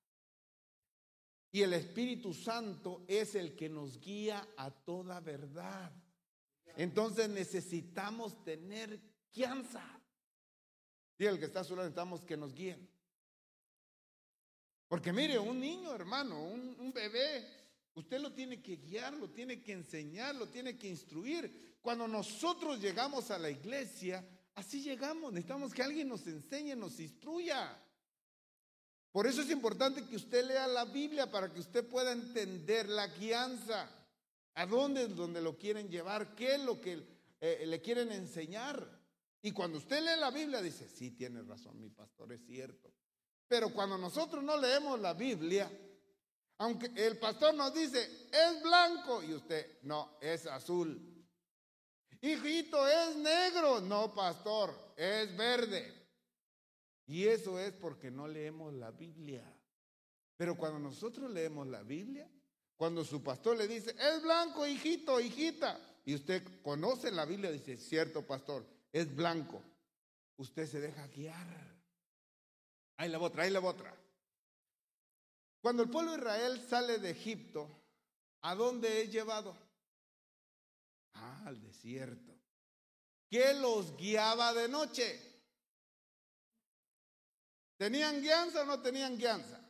[1.52, 5.92] Y el Espíritu Santo es el que nos guía a toda verdad.
[6.78, 8.98] Entonces necesitamos tener
[9.34, 9.84] guianza.
[11.18, 12.89] Y el que está a su lado necesitamos que nos guíen.
[14.90, 17.46] Porque mire, un niño, hermano, un, bebé,
[17.94, 21.78] usted lo tiene que guiar, lo tiene que enseñar, lo tiene que instruir.
[21.80, 25.32] Cuando nosotros llegamos a la iglesia, así llegamos.
[25.32, 27.80] Necesitamos que alguien nos enseñe, nos instruya.
[29.12, 33.08] Por eso es importante que usted lea la Biblia para que usted pueda entender la
[33.10, 33.88] guianza.
[34.56, 36.34] ¿A dónde es donde lo quieren llevar?
[36.34, 37.06] ¿Qué es lo que
[37.40, 39.00] eh, le quieren enseñar?
[39.44, 42.92] Y cuando usted lee la Biblia dice, sí, tiene razón, mi pastor, es cierto.
[43.50, 45.70] Pero cuando nosotros no leemos la Biblia,
[46.60, 51.10] aunque el pastor nos dice, es blanco, y usted, no, es azul.
[52.22, 53.82] Hijito, es negro.
[53.82, 55.92] No, pastor, es verde.
[57.08, 59.44] Y eso es porque no leemos la Biblia.
[60.38, 62.30] Pero cuando nosotros leemos la Biblia,
[62.76, 67.78] cuando su pastor le dice, es blanco, hijito, hijita, y usted conoce la Biblia, dice,
[67.78, 69.62] cierto, pastor, es blanco,
[70.38, 71.79] usted se deja guiar.
[73.00, 73.96] Ahí la otra, ahí la otra.
[75.62, 77.70] Cuando el pueblo de Israel sale de Egipto,
[78.42, 79.56] ¿a dónde es llevado?
[81.14, 82.38] Al desierto.
[83.30, 85.18] ¿Qué los guiaba de noche?
[87.78, 89.66] ¿Tenían guianza o no tenían guianza?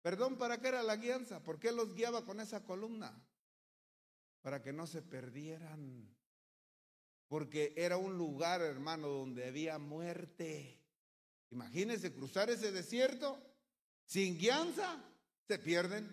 [0.00, 1.42] Perdón, ¿para qué era la guianza?
[1.42, 3.20] ¿Por qué los guiaba con esa columna?
[4.42, 6.08] Para que no se perdieran.
[7.26, 10.83] Porque era un lugar, hermano, donde había muerte.
[11.50, 13.38] Imagínense cruzar ese desierto
[14.06, 15.02] sin guianza,
[15.46, 16.08] se pierden.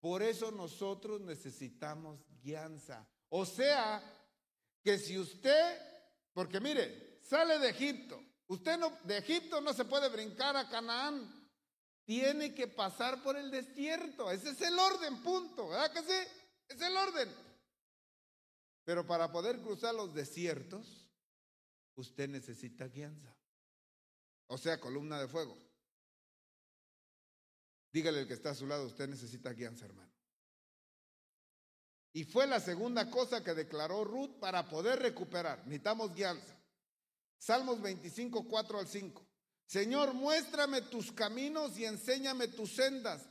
[0.00, 3.06] Por eso nosotros necesitamos guianza.
[3.30, 4.02] O sea,
[4.82, 5.78] que si usted,
[6.32, 11.38] porque mire, sale de Egipto, usted no, de Egipto no se puede brincar a Canaán,
[12.04, 14.30] tiene que pasar por el desierto.
[14.30, 15.68] Ese es el orden, punto.
[15.68, 16.28] ¿Verdad que sí?
[16.68, 17.28] Es el orden.
[18.84, 21.10] Pero para poder cruzar los desiertos,
[21.96, 23.37] usted necesita guianza.
[24.48, 25.56] O sea, columna de fuego.
[27.92, 30.12] Dígale el que está a su lado, usted necesita guianza, hermano.
[32.12, 35.60] Y fue la segunda cosa que declaró Ruth para poder recuperar.
[35.66, 36.56] Necesitamos guianza.
[37.38, 39.26] Salmos 25, 4 al 5.
[39.66, 43.28] Señor, muéstrame tus caminos y enséñame tus sendas.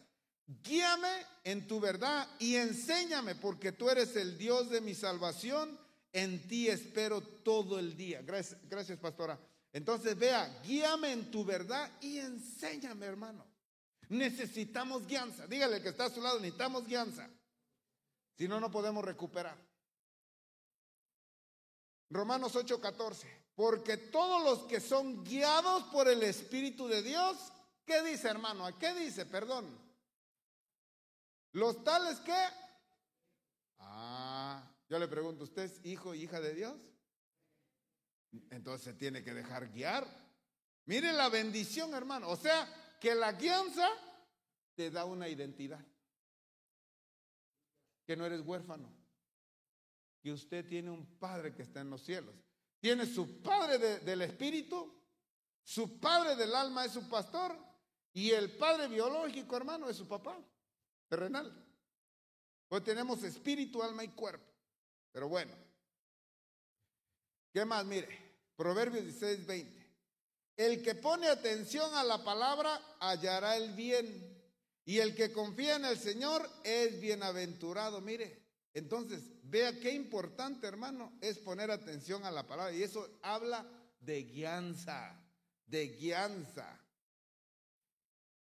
[0.63, 5.77] Guíame en tu verdad y enséñame, porque tú eres el Dios de mi salvación.
[6.13, 8.21] En ti espero todo el día.
[8.21, 9.37] Gracias, gracias pastora.
[9.77, 13.45] Entonces vea, guíame en tu verdad y enséñame, hermano.
[14.09, 15.45] Necesitamos guianza.
[15.45, 17.29] Dígale que está a su lado, necesitamos guianza.
[18.35, 19.55] Si no, no podemos recuperar.
[22.09, 23.27] Romanos 8:14.
[23.53, 27.37] Porque todos los que son guiados por el Espíritu de Dios,
[27.85, 28.65] ¿qué dice hermano?
[28.79, 29.27] ¿Qué dice?
[29.27, 29.77] Perdón.
[31.51, 32.47] Los tales que...
[33.77, 36.79] Ah, yo le pregunto, ¿usted es hijo y hija de Dios?
[38.49, 40.05] Entonces se tiene que dejar guiar.
[40.85, 42.29] Mire la bendición, hermano.
[42.29, 43.89] O sea, que la guianza
[44.75, 45.83] te da una identidad.
[48.05, 48.89] Que no eres huérfano.
[50.21, 52.35] Que usted tiene un padre que está en los cielos.
[52.79, 54.93] Tiene su padre del espíritu,
[55.63, 57.57] su padre del alma es su pastor
[58.13, 60.39] y el padre biológico, hermano, es su papá
[61.07, 61.65] terrenal.
[62.67, 64.45] Pues tenemos espíritu, alma y cuerpo.
[65.11, 65.66] Pero bueno.
[67.57, 67.83] ¿Qué más?
[67.87, 68.07] Mire,
[68.55, 69.87] Proverbios 16, 20.
[70.57, 74.45] El que pone atención a la palabra hallará el bien.
[74.85, 77.99] Y el que confía en el Señor es bienaventurado.
[77.99, 82.75] Mire, entonces, vea qué importante, hermano, es poner atención a la palabra.
[82.75, 83.65] Y eso habla
[84.01, 85.19] de guianza,
[85.65, 86.79] de guianza.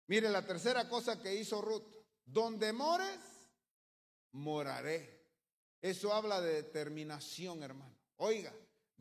[0.09, 1.87] Mire, la tercera cosa que hizo Ruth,
[2.27, 3.19] donde mores,
[4.33, 5.25] moraré.
[5.81, 7.97] Eso habla de determinación, hermano.
[8.17, 8.53] Oiga,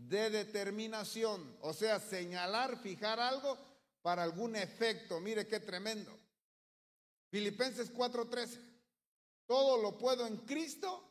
[0.07, 3.57] de determinación, o sea, señalar, fijar algo
[4.01, 5.19] para algún efecto.
[5.19, 6.17] Mire qué tremendo.
[7.29, 8.59] Filipenses 4:13.
[9.45, 11.05] Todo lo puedo en Cristo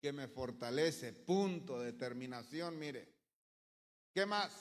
[0.00, 1.12] que me fortalece.
[1.12, 3.08] Punto, determinación, mire.
[4.12, 4.52] ¿Qué más?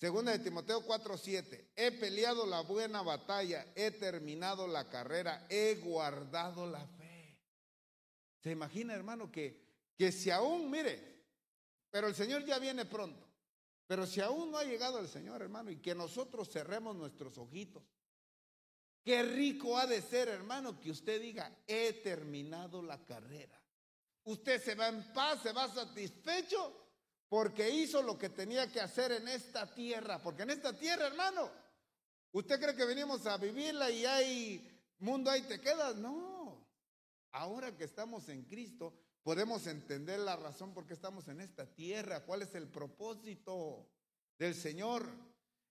[0.00, 1.72] Segunda de Timoteo 4:7.
[1.76, 7.36] He peleado la buena batalla, he terminado la carrera, he guardado la fe.
[8.42, 9.60] ¿Se imagina, hermano, que,
[9.96, 11.17] que si aún, mire,
[11.90, 13.26] pero el Señor ya viene pronto.
[13.86, 17.82] Pero si aún no ha llegado el Señor, hermano, y que nosotros cerremos nuestros ojitos,
[19.02, 23.58] qué rico ha de ser, hermano, que usted diga, he terminado la carrera.
[24.24, 26.88] Usted se va en paz, se va satisfecho
[27.28, 30.20] porque hizo lo que tenía que hacer en esta tierra.
[30.20, 31.50] Porque en esta tierra, hermano,
[32.32, 35.96] ¿usted cree que venimos a vivirla y hay mundo ahí te quedas?
[35.96, 36.66] No.
[37.32, 38.94] Ahora que estamos en Cristo,
[39.28, 43.86] podemos entender la razón por qué estamos en esta tierra, cuál es el propósito
[44.38, 45.06] del Señor.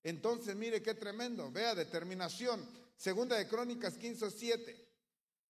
[0.04, 2.64] Entonces, mire qué tremendo, vea, determinación.
[2.96, 4.88] Segunda de Crónicas 15, 7.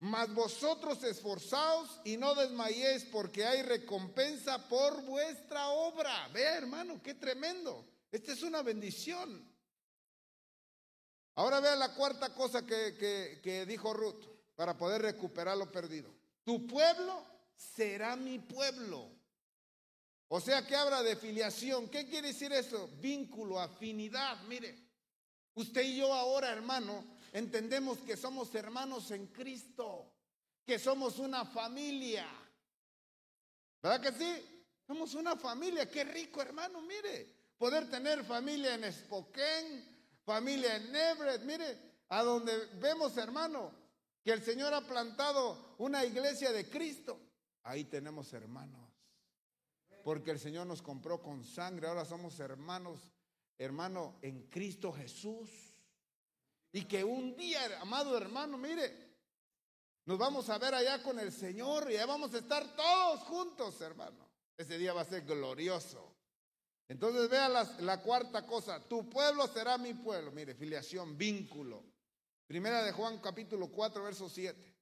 [0.02, 6.28] Mas vosotros esforzaos y no desmayéis porque hay recompensa por vuestra obra.
[6.34, 7.88] Vea, hermano, qué tremendo.
[8.12, 9.50] Esta es una bendición.
[11.36, 14.26] Ahora vea la cuarta cosa que, que dijo Ruth
[14.58, 16.14] para poder recuperar lo perdido.
[16.44, 19.10] Tu pueblo será mi pueblo.
[20.28, 21.90] O sea que habla de filiación.
[21.90, 22.90] ¿Qué quiere decir eso?
[23.00, 24.42] Vínculo, afinidad.
[24.44, 24.76] Mire,
[25.54, 30.12] usted y yo ahora, hermano, entendemos que somos hermanos en Cristo,
[30.66, 32.28] que somos una familia.
[33.82, 34.66] ¿Verdad que sí?
[34.88, 37.44] Somos una familia, qué rico hermano, mire.
[37.58, 39.86] Poder tener familia en Spokane,
[40.26, 41.78] familia en Everett, mire,
[42.10, 43.72] a donde vemos hermano
[44.24, 47.20] que el Señor ha plantado una iglesia de Cristo.
[47.64, 48.90] Ahí tenemos hermanos.
[50.04, 53.00] Porque el Señor nos compró con sangre, ahora somos hermanos,
[53.58, 55.50] hermano, en Cristo Jesús.
[56.74, 59.14] Y que un día, amado hermano, mire,
[60.06, 63.80] nos vamos a ver allá con el Señor y ya vamos a estar todos juntos,
[63.80, 64.28] hermano.
[64.58, 66.14] Ese día va a ser glorioso.
[66.90, 70.32] Entonces vea la, cuarta cosa, tu pueblo será mi pueblo.
[70.32, 71.84] Mire, filiación, vínculo.
[72.46, 74.76] Primera de Juan capítulo 4, verso 7.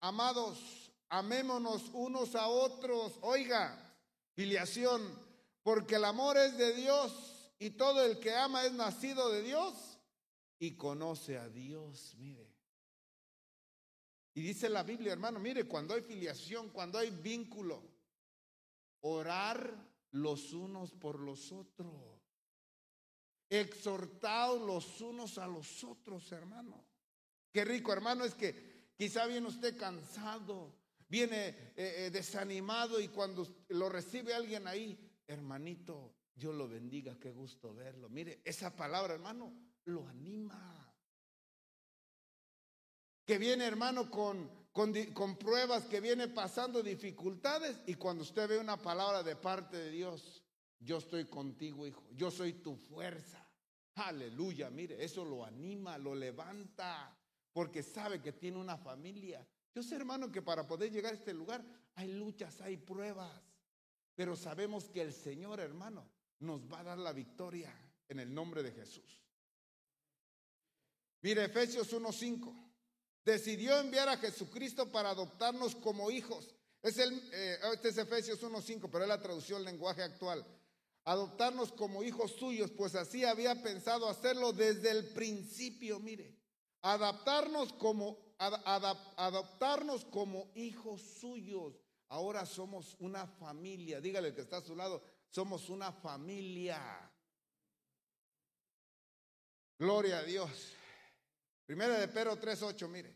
[0.00, 3.18] Amados, amémonos unos a otros.
[3.22, 3.78] Oiga,
[4.34, 5.02] filiación,
[5.62, 9.98] porque el amor es de Dios y todo el que ama es nacido de Dios
[10.58, 12.14] y conoce a Dios.
[12.16, 12.54] Mire.
[14.34, 17.82] Y dice la Biblia, hermano, mire, cuando hay filiación, cuando hay vínculo,
[19.00, 19.74] orar
[20.10, 22.20] los unos por los otros.
[23.48, 26.84] Exhortados los unos a los otros, hermano.
[27.50, 30.75] Qué rico, hermano, es que quizá viene usted cansado,
[31.08, 37.30] viene eh, eh, desanimado y cuando lo recibe alguien ahí, hermanito, Dios lo bendiga, qué
[37.30, 38.08] gusto verlo.
[38.08, 39.52] Mire, esa palabra, hermano,
[39.84, 40.94] lo anima.
[43.24, 48.58] Que viene, hermano, con, con, con pruebas, que viene pasando dificultades y cuando usted ve
[48.58, 50.42] una palabra de parte de Dios,
[50.78, 53.42] yo estoy contigo, hijo, yo soy tu fuerza.
[53.94, 57.18] Aleluya, mire, eso lo anima, lo levanta
[57.52, 59.46] porque sabe que tiene una familia.
[59.76, 61.62] Yo sé, hermano, que para poder llegar a este lugar
[61.96, 63.30] hay luchas, hay pruebas,
[64.14, 66.08] pero sabemos que el Señor, hermano,
[66.38, 67.70] nos va a dar la victoria
[68.08, 69.22] en el nombre de Jesús.
[71.20, 72.54] Mire, Efesios 1:5.
[73.22, 76.54] Decidió enviar a Jesucristo para adoptarnos como hijos.
[76.80, 80.42] Es el, eh, este es Efesios 1:5, pero es la traducción lenguaje actual.
[81.04, 86.34] Adoptarnos como hijos suyos, pues así había pensado hacerlo desde el principio, mire
[86.86, 91.80] adaptarnos como, adaptarnos como hijos suyos.
[92.08, 94.00] Ahora somos una familia.
[94.00, 97.10] Dígale que está a su lado, somos una familia.
[99.78, 100.72] Gloria a Dios.
[101.66, 103.14] Primera de Pedro 3:8, mire.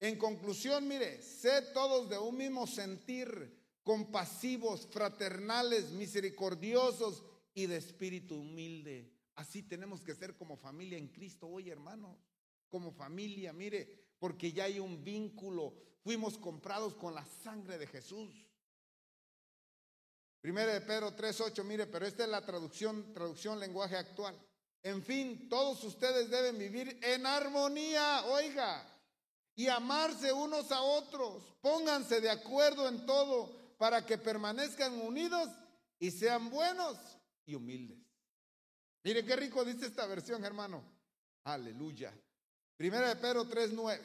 [0.00, 8.36] En conclusión, mire, sé todos de un mismo sentir, compasivos, fraternales, misericordiosos y de espíritu
[8.36, 9.12] humilde.
[9.34, 12.16] Así tenemos que ser como familia en Cristo hoy, hermanos
[12.70, 15.74] como familia, mire, porque ya hay un vínculo.
[16.04, 18.46] Fuimos comprados con la sangre de Jesús.
[20.40, 24.38] Primera de Pedro 3.8, mire, pero esta es la traducción, traducción lenguaje actual.
[24.82, 28.86] En fin, todos ustedes deben vivir en armonía, oiga,
[29.54, 31.42] y amarse unos a otros.
[31.60, 35.50] Pónganse de acuerdo en todo para que permanezcan unidos
[35.98, 36.96] y sean buenos
[37.44, 37.98] y humildes.
[39.02, 40.82] Mire qué rico dice esta versión, hermano.
[41.44, 42.14] Aleluya.
[42.80, 44.00] Primera de Pedro 3.9.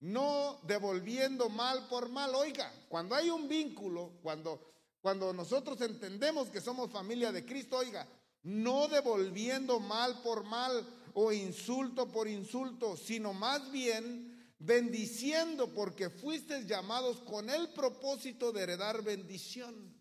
[0.00, 2.34] No devolviendo mal por mal.
[2.34, 8.08] Oiga, cuando hay un vínculo, cuando, cuando nosotros entendemos que somos familia de Cristo, oiga,
[8.44, 16.66] no devolviendo mal por mal o insulto por insulto, sino más bien bendiciendo porque fuisteis
[16.66, 19.94] llamados con el propósito de heredar bendición.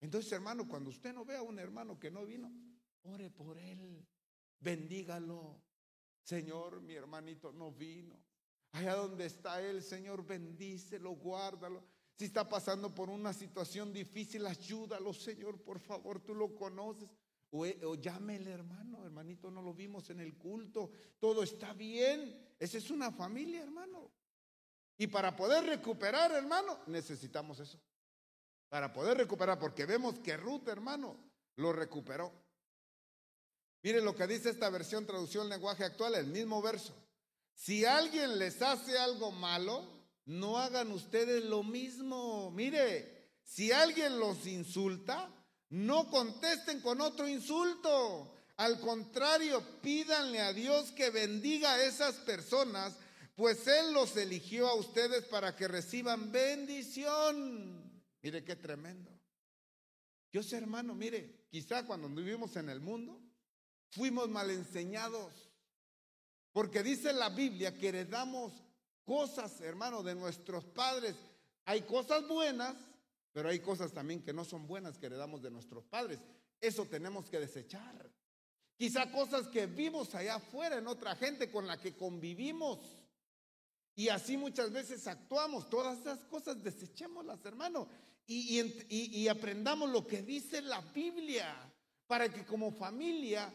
[0.00, 2.50] Entonces, hermano, cuando usted no vea a un hermano que no vino,
[3.04, 4.04] ore por él,
[4.58, 5.67] bendígalo,
[6.28, 8.14] Señor, mi hermanito no vino.
[8.72, 11.82] Allá donde está Él, Señor, bendícelo, guárdalo.
[12.18, 17.08] Si está pasando por una situación difícil, ayúdalo, Señor, por favor, tú lo conoces.
[17.50, 20.90] O, o, llámele, hermano, hermanito, no lo vimos en el culto.
[21.18, 22.38] Todo está bien.
[22.58, 24.10] Esa es una familia, hermano.
[24.98, 27.80] Y para poder recuperar, hermano, necesitamos eso.
[28.68, 31.16] Para poder recuperar, porque vemos que Ruth, hermano,
[31.56, 32.47] lo recuperó.
[33.82, 36.94] Miren lo que dice esta versión traducción lenguaje actual, el mismo verso.
[37.54, 39.86] Si alguien les hace algo malo,
[40.26, 42.50] no hagan ustedes lo mismo.
[42.50, 45.32] Mire, si alguien los insulta,
[45.70, 48.34] no contesten con otro insulto.
[48.56, 52.96] Al contrario, pídanle a Dios que bendiga a esas personas,
[53.36, 58.02] pues Él los eligió a ustedes para que reciban bendición.
[58.20, 59.18] Mire qué tremendo.
[60.42, 63.20] Sé, hermano, mire, quizá cuando vivimos en el mundo,
[63.90, 65.32] fuimos mal enseñados.
[66.52, 68.52] Porque dice la Biblia que heredamos
[69.04, 71.14] cosas, hermano, de nuestros padres.
[71.64, 72.74] Hay cosas buenas,
[73.32, 76.18] pero hay cosas también que no son buenas que heredamos de nuestros padres.
[76.60, 78.10] Eso tenemos que desechar.
[78.76, 82.78] Quizá cosas que vimos allá afuera en otra gente con la que convivimos.
[83.94, 85.68] Y así muchas veces actuamos.
[85.68, 87.88] Todas esas cosas desechémoslas, hermano.
[88.26, 91.54] y, y aprendamos lo que dice la Biblia
[92.06, 93.52] para que como familia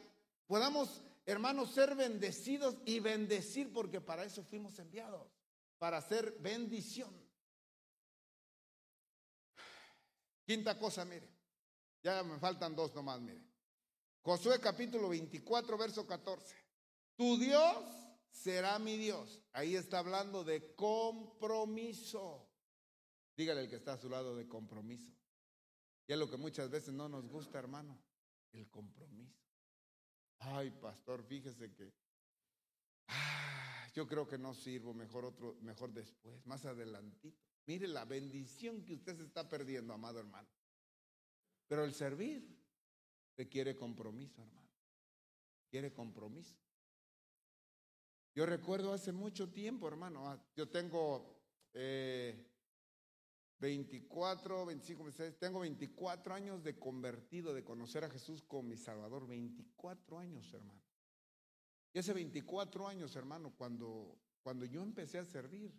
[0.48, 5.32] podamos, hermanos, ser bendecidos y bendecir, porque para eso fuimos enviados,
[5.78, 7.12] para hacer bendición.
[10.46, 11.30] Quinta cosa, mire,
[12.04, 13.44] ya me faltan dos nomás, mire.
[14.22, 16.56] Josué capítulo 24, verso 14.
[17.16, 17.78] Tu Dios
[18.32, 19.42] será mi Dios.
[19.52, 22.50] Ahí está hablando de compromiso.
[23.36, 25.12] Dígale el que está a su lado de compromiso.
[26.08, 28.02] Y es lo que muchas veces no nos gusta, hermano,
[28.52, 29.43] el compromiso.
[30.46, 31.94] Ay, pastor, fíjese que
[33.08, 37.40] ah, yo creo que no sirvo, mejor otro, mejor después, más adelantito.
[37.66, 40.50] Mire la bendición que usted se está perdiendo, amado hermano.
[41.68, 42.46] Pero el servir
[43.38, 44.70] requiere compromiso, hermano.
[45.70, 46.58] Quiere compromiso.
[48.36, 51.40] Yo recuerdo hace mucho tiempo, hermano, ah, yo tengo
[51.74, 52.53] eh,
[53.64, 59.26] 24, 25, 26, tengo 24 años de convertido, de conocer a Jesús como mi Salvador.
[59.26, 60.82] 24 años, hermano.
[61.94, 65.74] Y hace 24 años, hermano, cuando, cuando yo empecé a servir,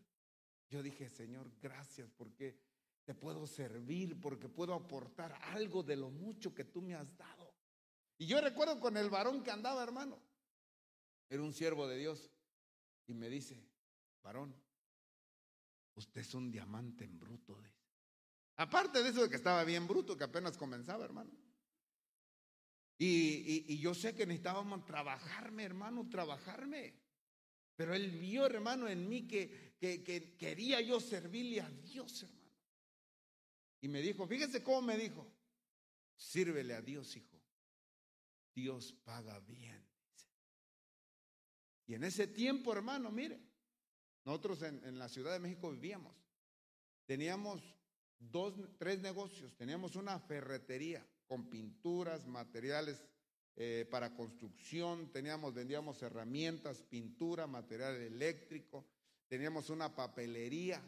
[0.71, 2.59] yo dije, Señor, gracias porque
[3.05, 7.55] te puedo servir, porque puedo aportar algo de lo mucho que tú me has dado.
[8.17, 10.19] Y yo recuerdo con el varón que andaba, hermano.
[11.29, 12.31] Era un siervo de Dios.
[13.07, 13.63] Y me dice,
[14.23, 14.57] varón,
[15.97, 17.61] usted es un diamante en bruto.
[17.61, 17.74] De
[18.57, 21.31] Aparte de eso de que estaba bien bruto, que apenas comenzaba, hermano.
[22.97, 26.95] Y, yo sé que necesitábamos trabajarme, hermano, trabajarme.
[27.77, 32.45] Pero él vio, hermano, en mí que, que, quería yo servirle a Dios, hermano.
[33.81, 35.27] Y me dijo, fíjese cómo me dijo,
[36.17, 37.43] sírvele a Dios, hijo.
[38.55, 39.85] Dios paga bien.
[41.87, 43.41] Y en ese tiempo, hermano, mire,
[44.25, 46.15] nosotros en la Ciudad de México vivíamos.
[47.05, 47.61] Teníamos
[48.19, 49.55] dos, tres negocios.
[49.57, 53.03] Teníamos una ferretería con pinturas, materiales
[53.57, 58.85] eh, para construcción, teníamos, vendíamos herramientas, pintura, material eléctrico,
[59.29, 60.83] teníamos una papelería,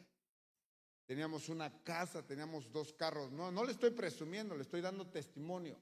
[1.06, 3.30] teníamos una casa, teníamos dos carros.
[3.30, 5.78] No, no le estoy presumiendo, le estoy dando testimonio.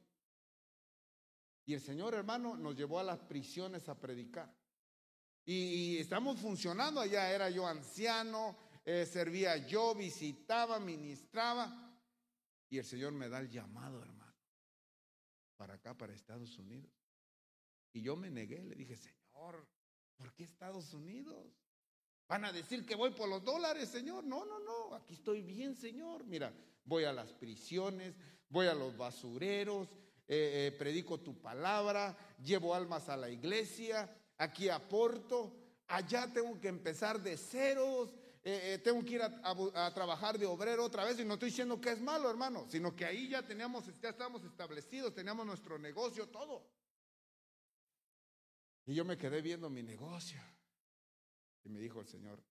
[1.66, 4.54] Y el Señor hermano nos llevó a las prisiones a predicar.
[5.46, 11.80] Y, y estamos funcionando allá, era yo anciano, eh, servía yo, visitaba, ministraba.
[12.68, 14.34] Y el Señor me da el llamado, hermano,
[15.56, 16.92] para acá, para Estados Unidos.
[17.92, 19.66] Y yo me negué, le dije, Señor,
[20.16, 21.46] ¿por qué Estados Unidos?
[22.26, 24.24] Van a decir que voy por los dólares, Señor.
[24.24, 26.24] No, no, no, aquí estoy bien, Señor.
[26.24, 26.52] Mira,
[26.84, 28.14] voy a las prisiones,
[28.48, 29.88] voy a los basureros,
[30.26, 35.54] eh, eh, predico tu palabra, llevo almas a la iglesia, aquí aporto,
[35.86, 38.14] allá tengo que empezar de ceros,
[38.46, 41.80] eh, eh, tengo que ir a, trabajar de obrero otra vez y no estoy diciendo
[41.80, 46.28] que es malo, hermano, sino que ahí ya teníamos, ya estábamos establecidos, teníamos nuestro negocio,
[46.28, 46.70] todo.
[48.84, 50.42] Y yo me quedé viendo mi negocio.
[51.64, 52.44] Y me dijo el Señor,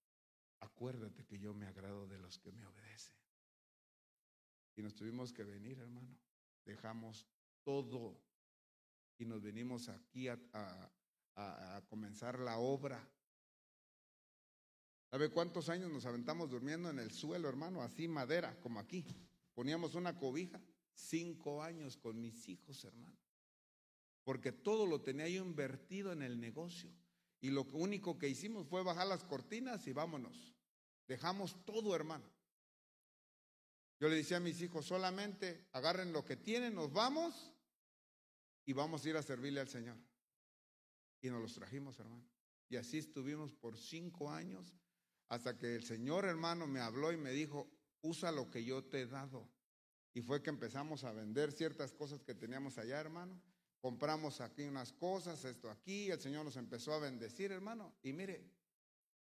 [0.62, 3.16] acuérdate que yo me agrado de los que me obedecen.
[4.76, 6.18] Y nos tuvimos que venir, hermano.
[6.66, 7.28] Dejamos
[7.62, 8.20] todo
[9.20, 10.40] y nos venimos aquí a,
[11.36, 13.08] a comenzar la obra
[15.14, 17.84] ¿Sabe cuántos años nos aventamos durmiendo en el suelo, hermano?
[17.84, 19.06] Así madera, como aquí.
[19.54, 20.60] Poníamos una cobija.
[20.92, 23.16] Cinco años con mis hijos, hermano.
[24.24, 26.92] Porque todo lo tenía yo invertido en el negocio.
[27.42, 30.56] Y lo único que hicimos fue bajar las cortinas y vámonos.
[31.08, 32.26] Dejamos todo, hermano.
[34.00, 37.54] Yo le decía a mis hijos, solamente agarren lo que tienen, nos vamos
[38.66, 39.98] y vamos a ir a servirle al Señor.
[41.22, 42.26] Y nos los trajimos, hermano.
[42.68, 44.74] Y así estuvimos por cinco años
[45.34, 47.68] hasta que el Señor hermano me habló y me dijo,
[48.02, 49.50] usa lo que yo te he dado.
[50.14, 53.42] Y fue que empezamos a vender ciertas cosas que teníamos allá, hermano.
[53.82, 57.96] Compramos aquí unas cosas, esto aquí, el Señor nos empezó a bendecir, hermano.
[58.04, 58.48] Y mire,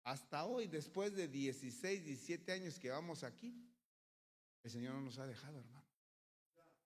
[0.03, 3.65] hasta hoy, después de 16, 17 años que vamos aquí,
[4.63, 5.87] el Señor no nos ha dejado, hermano.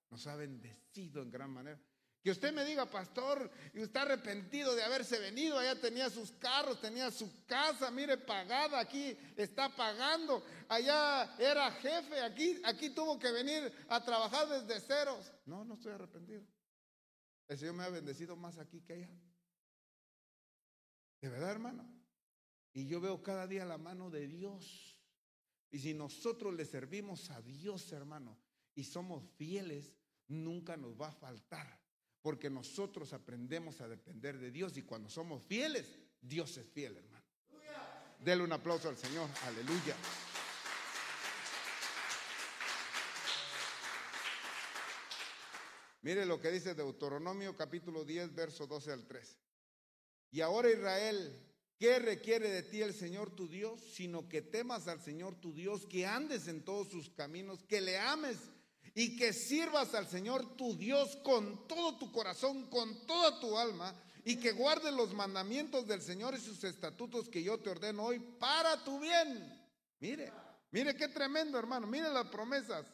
[0.08, 1.82] Nos ha bendecido en gran manera.
[2.26, 6.80] Que usted me diga, pastor, y está arrepentido de haberse venido, allá tenía sus carros,
[6.80, 13.30] tenía su casa, mire, pagada, aquí está pagando, allá era jefe, aquí, aquí tuvo que
[13.30, 15.32] venir a trabajar desde ceros.
[15.44, 16.44] No, no estoy arrepentido.
[17.46, 19.10] El Señor me ha bendecido más aquí que allá.
[21.20, 21.88] De verdad, hermano.
[22.72, 24.98] Y yo veo cada día la mano de Dios.
[25.70, 28.36] Y si nosotros le servimos a Dios, hermano,
[28.74, 29.94] y somos fieles,
[30.26, 31.85] nunca nos va a faltar
[32.26, 37.24] porque nosotros aprendemos a depender de Dios y cuando somos fieles, Dios es fiel, hermano.
[38.18, 39.94] Dele un aplauso al Señor, aleluya.
[46.02, 49.38] Mire lo que dice Deuteronomio capítulo 10, verso 12 al 13.
[50.32, 51.32] Y ahora Israel,
[51.78, 53.80] ¿qué requiere de ti el Señor tu Dios?
[53.94, 57.98] Sino que temas al Señor tu Dios, que andes en todos sus caminos, que le
[57.98, 58.36] ames
[58.98, 63.94] y que sirvas al Señor tu Dios con todo tu corazón, con toda tu alma,
[64.24, 68.18] y que guardes los mandamientos del Señor y sus estatutos que yo te ordeno hoy
[68.18, 69.68] para tu bien.
[70.00, 70.32] Mire,
[70.70, 72.86] mire qué tremendo hermano, mire las promesas.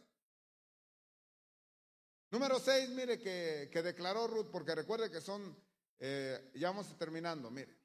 [2.32, 5.56] Número seis, mire que, declaró Ruth, porque recuerde que son,
[6.00, 7.78] eh, ya vamos terminando, mire.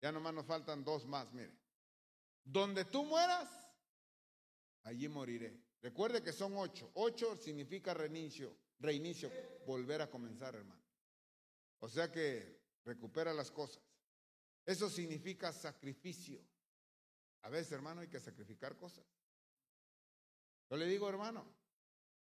[0.00, 1.54] Ya nomás nos faltan dos más, mire.
[2.42, 3.50] Donde tú mueras,
[4.84, 5.69] allí moriré.
[5.82, 6.90] Recuerde que son ocho.
[6.94, 9.30] Ocho significa reinicio, reinicio,
[9.66, 10.82] volver a comenzar, hermano.
[11.78, 13.82] O sea que recupera las cosas.
[14.66, 16.40] Eso significa sacrificio.
[17.42, 19.04] A veces, hermano, hay que sacrificar cosas.
[20.68, 21.44] Yo le digo, hermano,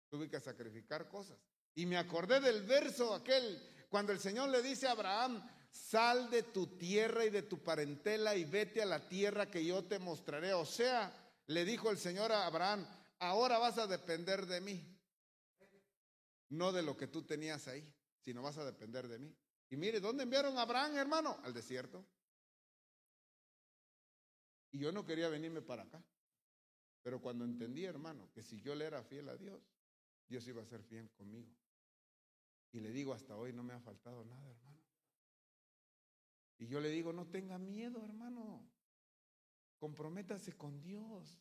[0.09, 1.37] Tuve que sacrificar cosas.
[1.75, 6.43] Y me acordé del verso aquel, cuando el Señor le dice a Abraham, sal de
[6.43, 10.55] tu tierra y de tu parentela y vete a la tierra que yo te mostraré.
[10.55, 11.13] O sea,
[11.47, 12.89] le dijo el Señor a Abraham,
[13.19, 14.99] ahora vas a depender de mí.
[16.51, 19.37] No de lo que tú tenías ahí, sino vas a depender de mí.
[19.71, 21.39] Y mire, ¿dónde enviaron a Abraham, hermano?
[21.43, 22.07] Al desierto.
[24.71, 26.03] Y yo no quería venirme para acá.
[27.03, 29.63] Pero cuando entendí, hermano, que si yo le era fiel a Dios,
[30.27, 31.55] Dios iba a ser fiel conmigo.
[32.73, 34.79] Y le digo, hasta hoy no me ha faltado nada, hermano.
[36.59, 38.69] Y yo le digo, no tenga miedo, hermano.
[39.79, 41.41] Comprométase con Dios.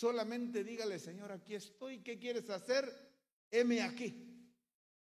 [0.00, 1.98] Solamente dígale, Señor, aquí estoy.
[1.98, 2.90] ¿Qué quieres hacer?
[3.50, 4.48] Heme aquí.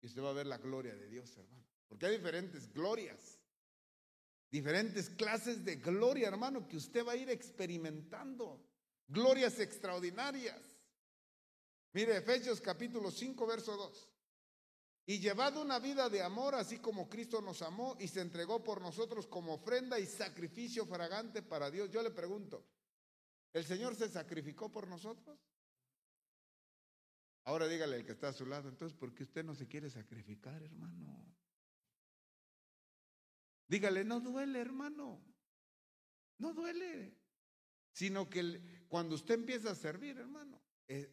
[0.02, 1.68] Y usted va a ver la gloria de Dios, hermano.
[1.90, 3.38] Porque hay diferentes glorias.
[4.50, 8.66] Diferentes clases de gloria, hermano, que usted va a ir experimentando.
[9.10, 10.62] Glorias extraordinarias.
[11.92, 14.10] Mire, Efesios capítulo 5, verso 2.
[15.08, 18.80] Y llevad una vida de amor, así como Cristo nos amó y se entregó por
[18.80, 21.92] nosotros como ofrenda y sacrificio fragante para Dios.
[21.92, 22.66] Yo le pregunto,
[23.56, 25.40] ¿el Señor se sacrificó por nosotros?
[27.46, 29.90] Ahora dígale al que está a su lado, entonces, ¿por qué usted no se quiere
[29.90, 31.26] sacrificar, hermano?
[33.68, 35.24] Dígale, no duele, hermano.
[36.38, 37.16] No duele.
[37.94, 40.62] Sino que cuando usted empieza a servir, hermano,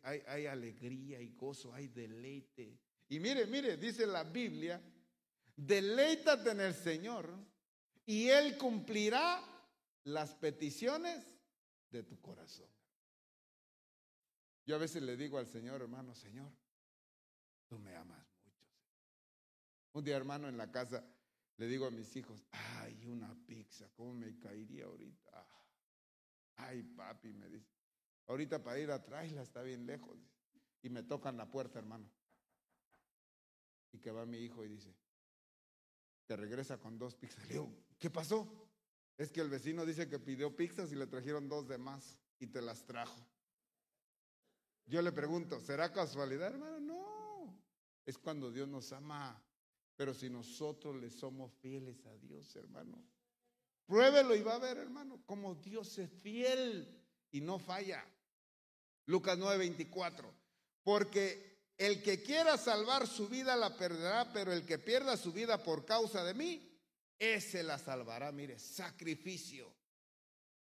[0.03, 2.77] hay, alegría y gozo, hay deleite.
[3.09, 4.83] Y mire, mire, dice la Biblia,
[5.55, 7.33] deleítate en el Señor
[8.05, 9.41] y Él cumplirá
[10.03, 11.33] las peticiones
[11.93, 12.69] de tu corazón.
[14.67, 16.53] Yo a veces le digo al Señor, hermano, Señor,
[17.69, 18.67] tú me amas mucho.
[19.93, 21.05] Un día, hermano, en la casa
[21.57, 25.47] le digo a mis hijos, ay, una pizza, ¿cómo me caería ahorita?
[26.57, 27.73] Ay, papi, me dice,
[28.27, 30.19] Ahorita para ir a traerla está bien lejos.
[30.83, 32.11] Y me tocan la puerta, hermano.
[33.93, 34.95] Y que va mi hijo y dice,
[36.27, 37.47] te regresa con dos pizzas.
[37.47, 38.72] Le digo, ¿qué pasó?
[39.19, 42.47] Es que el vecino dice que pidió pizzas y le trajeron dos de más y
[42.47, 43.27] te las trajo.
[44.87, 46.81] Yo le pregunto, ¿será casualidad, hermano?
[46.81, 47.63] No.
[48.05, 49.41] Es cuando Dios nos ama.
[49.97, 53.05] Pero si nosotros le somos fieles a Dios, hermano,
[53.87, 57.01] pruébelo y va a ver, hermano, como Dios es fiel
[57.31, 58.05] y no falla.
[59.07, 60.33] Lucas 9:24.
[60.83, 65.63] Porque el que quiera salvar su vida la perderá, pero el que pierda su vida
[65.63, 66.72] por causa de mí,
[67.23, 68.33] ese la salvará.
[68.33, 69.73] Mire, sacrificio.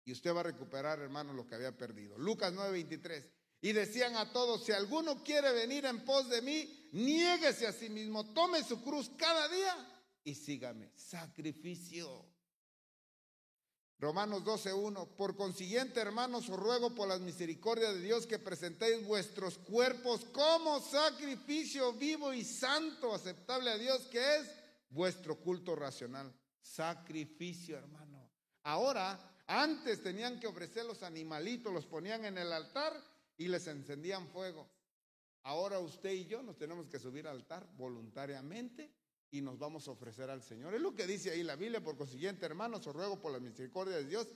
[0.06, 2.16] Y usted va a recuperar, hermano, lo que había perdido.
[2.16, 3.28] Lucas 9:23.
[3.60, 7.90] Y decían a todos, si alguno quiere venir en pos de mí, niéguese a sí
[7.90, 9.74] mismo, tome su cruz cada día
[10.24, 10.92] y sígame.
[10.94, 12.24] Sacrificio.
[13.98, 15.16] Romanos 12.1.
[15.16, 20.80] Por consiguiente, hermanos, os ruego por las misericordias de Dios que presentéis vuestros cuerpos como
[20.80, 24.50] sacrificio vivo y santo, aceptable a Dios, que es
[24.90, 26.32] vuestro culto racional.
[26.66, 28.28] Sacrificio, hermano.
[28.64, 32.92] Ahora, antes tenían que ofrecer los animalitos, los ponían en el altar
[33.38, 34.68] y les encendían fuego.
[35.44, 38.92] Ahora usted y yo nos tenemos que subir al altar voluntariamente
[39.30, 40.74] y nos vamos a ofrecer al Señor.
[40.74, 41.82] Es lo que dice ahí la Biblia.
[41.82, 44.26] Por consiguiente, hermanos, os ruego por la misericordia de Dios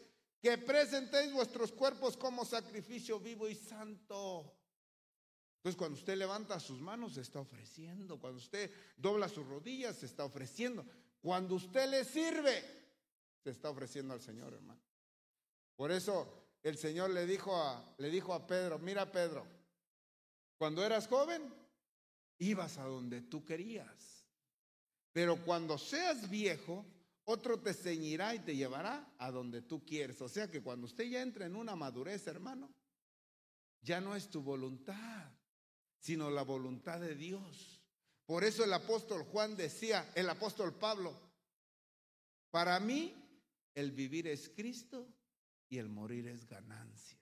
[0.41, 4.57] que presentéis vuestros cuerpos como sacrificio vivo y santo.
[5.57, 8.19] Entonces, cuando usted levanta sus manos, se está ofreciendo.
[8.19, 10.87] Cuando usted dobla sus rodillas, se está ofreciendo.
[11.21, 12.63] Cuando usted le sirve,
[13.43, 14.81] se está ofreciendo al Señor, hermano.
[15.77, 19.47] Por eso el Señor le dijo a, le dijo a Pedro, mira Pedro,
[20.59, 21.43] cuando eras joven,
[22.39, 24.27] ibas a donde tú querías.
[25.13, 26.85] Pero cuando seas viejo,
[27.25, 30.21] otro te ceñirá y te llevará a donde tú quieres.
[30.21, 32.73] O sea que cuando usted ya entra en una madurez, hermano,
[33.83, 35.33] ya no es tu voluntad,
[35.99, 37.80] sino la voluntad de Dios.
[38.31, 41.21] Por eso el apóstol Juan decía, el apóstol Pablo,
[42.53, 43.13] para mí
[43.75, 45.05] el vivir es Cristo
[45.69, 47.19] y el morir es ganancia.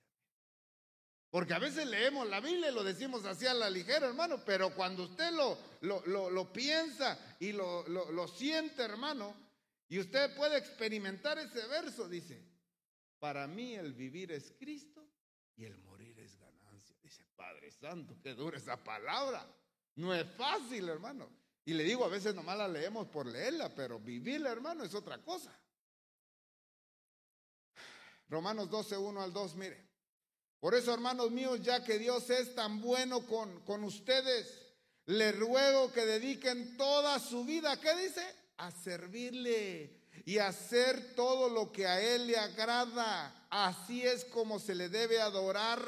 [1.31, 4.75] Porque a veces leemos la Biblia y lo decimos así a la ligera, hermano, pero
[4.75, 9.35] cuando usted lo, lo, lo, piensa y lo, lo siente, hermano,
[9.87, 12.39] y usted puede experimentar ese verso, dice,
[13.17, 15.03] para mí el vivir es Cristo
[15.55, 16.95] y el morir es ganancia.
[17.01, 19.55] Dice, Padre Santo, qué dura esa palabra.
[19.99, 21.29] No es fácil, hermano.
[21.65, 25.17] Y le digo, a veces nomás la leemos por leerla, pero vivirla, hermano, es otra
[25.21, 25.53] cosa.
[28.29, 29.89] Romanos 12, 1 al 2, mire.
[30.61, 34.73] Por eso, hermanos míos, ya que Dios es tan bueno con, con ustedes,
[35.05, 38.23] le ruego que dediquen toda su vida, ¿qué dice?
[38.55, 43.47] A servirle y hacer todo lo que a Él le agrada.
[43.49, 45.81] Así es como se le debe adorar.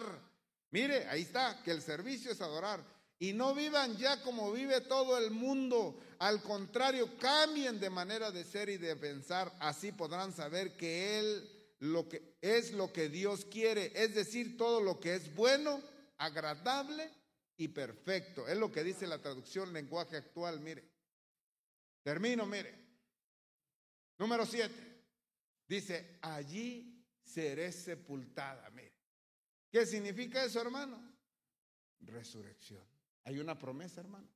[0.71, 3.00] Mire, ahí está, que el servicio es adorar.
[3.21, 6.01] Y no vivan ya como vive todo el mundo.
[6.17, 9.55] Al contrario, cambien de manera de ser y de pensar.
[9.59, 14.81] Así podrán saber que Él lo que es lo que Dios quiere, es decir, todo
[14.81, 15.83] lo que es bueno,
[16.17, 17.11] agradable
[17.57, 18.47] y perfecto.
[18.47, 20.83] Es lo que dice la traducción lenguaje actual, mire.
[22.01, 22.73] Termino, mire.
[24.17, 25.03] Número siete.
[25.67, 28.95] Dice, allí seré sepultada, mire.
[29.71, 30.99] ¿Qué significa eso, hermano?
[31.99, 32.90] Resurrección.
[33.23, 34.27] Hay una promesa, hermano.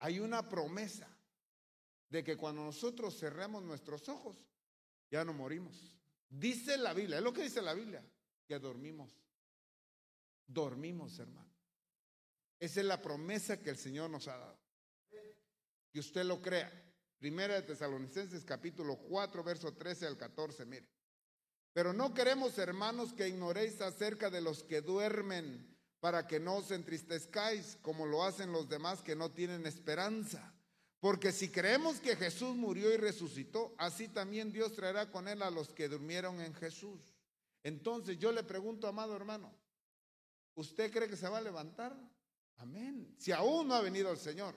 [0.00, 1.08] Hay una promesa
[2.08, 4.36] de que cuando nosotros cerremos nuestros ojos,
[5.10, 5.96] ya no morimos.
[6.28, 8.04] Dice la Biblia, es lo que dice la Biblia,
[8.46, 9.14] que dormimos.
[10.46, 11.52] Dormimos, hermano.
[12.58, 14.58] Esa es la promesa que el Señor nos ha dado.
[15.90, 16.70] Que usted lo crea.
[17.18, 20.88] Primera de Tesalonicenses capítulo 4, verso 13 al 14, mire.
[21.72, 25.71] Pero no queremos, hermanos, que ignoréis acerca de los que duermen,
[26.02, 30.52] para que no os entristezcáis como lo hacen los demás que no tienen esperanza.
[30.98, 35.50] Porque si creemos que Jesús murió y resucitó, así también Dios traerá con él a
[35.52, 37.00] los que durmieron en Jesús.
[37.62, 39.54] Entonces yo le pregunto, amado hermano,
[40.56, 41.96] ¿usted cree que se va a levantar?
[42.56, 43.14] Amén.
[43.16, 44.56] Si aún no ha venido el Señor.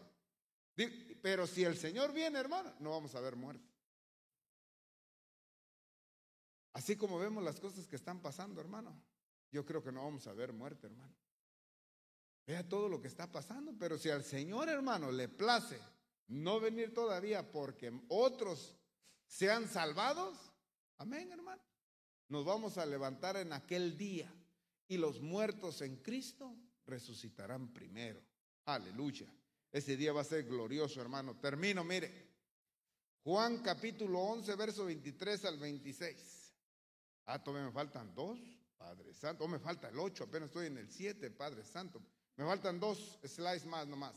[1.22, 3.72] Pero si el Señor viene, hermano, no vamos a ver muerte.
[6.74, 9.00] Así como vemos las cosas que están pasando, hermano,
[9.52, 11.14] yo creo que no vamos a ver muerte, hermano.
[12.46, 15.80] Vea todo lo que está pasando, pero si al Señor, hermano, le place
[16.28, 18.76] no venir todavía porque otros
[19.28, 20.38] sean salvados.
[20.98, 21.62] Amén, hermano.
[22.30, 24.34] Nos vamos a levantar en aquel día
[24.88, 28.22] y los muertos en Cristo resucitarán primero.
[28.66, 29.28] Aleluya.
[29.72, 31.38] Ese día va a ser glorioso, hermano.
[31.38, 32.26] Termino, mire.
[33.24, 36.54] Juan capítulo 11, verso 23 al 26.
[37.26, 38.40] Ah, todavía me faltan dos,
[38.78, 39.46] Padre Santo.
[39.46, 42.02] O me falta el 8, apenas estoy en el 7, Padre Santo.
[42.38, 44.14] Me faltan dos slides más nomás.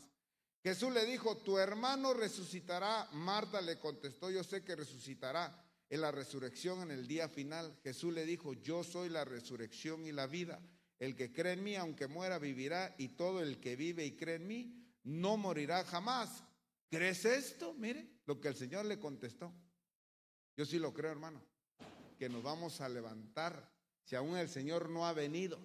[0.61, 3.07] Jesús le dijo, tu hermano resucitará.
[3.13, 7.79] Marta le contestó, yo sé que resucitará en la resurrección en el día final.
[7.83, 10.59] Jesús le dijo, yo soy la resurrección y la vida.
[10.99, 14.35] El que cree en mí, aunque muera, vivirá, y todo el que vive y cree
[14.35, 16.43] en mí, no morirá jamás.
[16.89, 17.73] ¿Crees esto?
[17.73, 19.53] Mire lo que el Señor le contestó.
[20.57, 21.41] Yo sí lo creo, hermano,
[22.17, 23.71] que nos vamos a levantar
[24.03, 25.57] si aún el Señor no ha venido.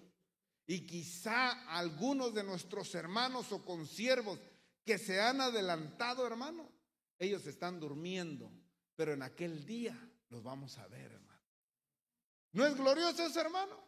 [0.67, 4.39] Y quizá algunos de nuestros hermanos o consiervos
[4.83, 6.71] que se han adelantado, hermano.
[7.17, 8.51] Ellos están durmiendo,
[8.95, 9.97] pero en aquel día
[10.29, 11.43] los vamos a ver, hermano.
[12.51, 13.85] ¿No es glorioso ese hermano?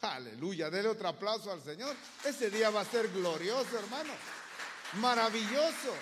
[0.00, 1.94] Aleluya, dele otro aplauso al Señor.
[2.24, 4.12] Ese día va a ser glorioso, hermano.
[5.00, 5.94] Maravilloso.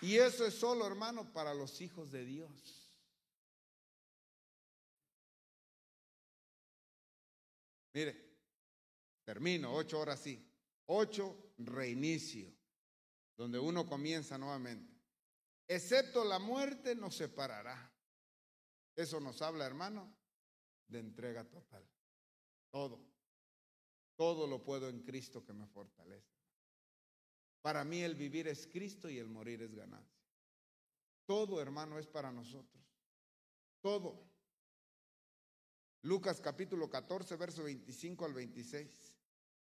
[0.00, 2.79] Y eso es solo, hermano, para los hijos de Dios.
[7.92, 8.38] Mire,
[9.24, 10.46] termino, ocho horas sí.
[10.86, 12.52] Ocho, reinicio,
[13.36, 14.92] donde uno comienza nuevamente.
[15.68, 17.92] Excepto la muerte nos separará.
[18.96, 20.12] Eso nos habla, hermano,
[20.88, 21.88] de entrega total.
[22.70, 23.00] Todo.
[24.16, 26.34] Todo lo puedo en Cristo que me fortalece.
[27.62, 30.20] Para mí el vivir es Cristo y el morir es ganancia.
[31.24, 32.84] Todo, hermano, es para nosotros.
[33.80, 34.29] Todo.
[36.02, 39.14] Lucas capítulo 14, verso 25 al 26.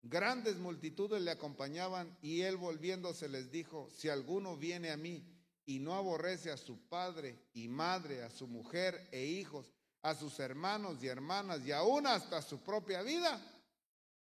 [0.02, 5.26] Grandes multitudes le acompañaban y él volviéndose les dijo, si alguno viene a mí
[5.64, 9.72] y no aborrece a su padre y madre, a su mujer e hijos,
[10.02, 13.40] a sus hermanos y hermanas y aún hasta su propia vida,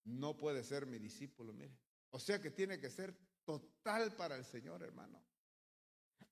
[0.04, 1.76] no puede ser mi discípulo, mire.
[2.10, 5.20] O sea que tiene que ser total para el Señor, hermano.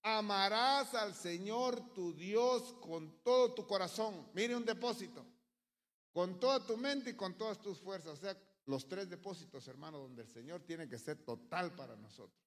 [0.03, 4.29] Amarás al Señor tu Dios con todo tu corazón.
[4.35, 5.32] Mire un depósito.
[6.12, 8.18] Con toda tu mente y con todas tus fuerzas.
[8.18, 8.36] O sea,
[8.66, 12.42] los tres depósitos, hermano, donde el Señor tiene que ser total para nosotros.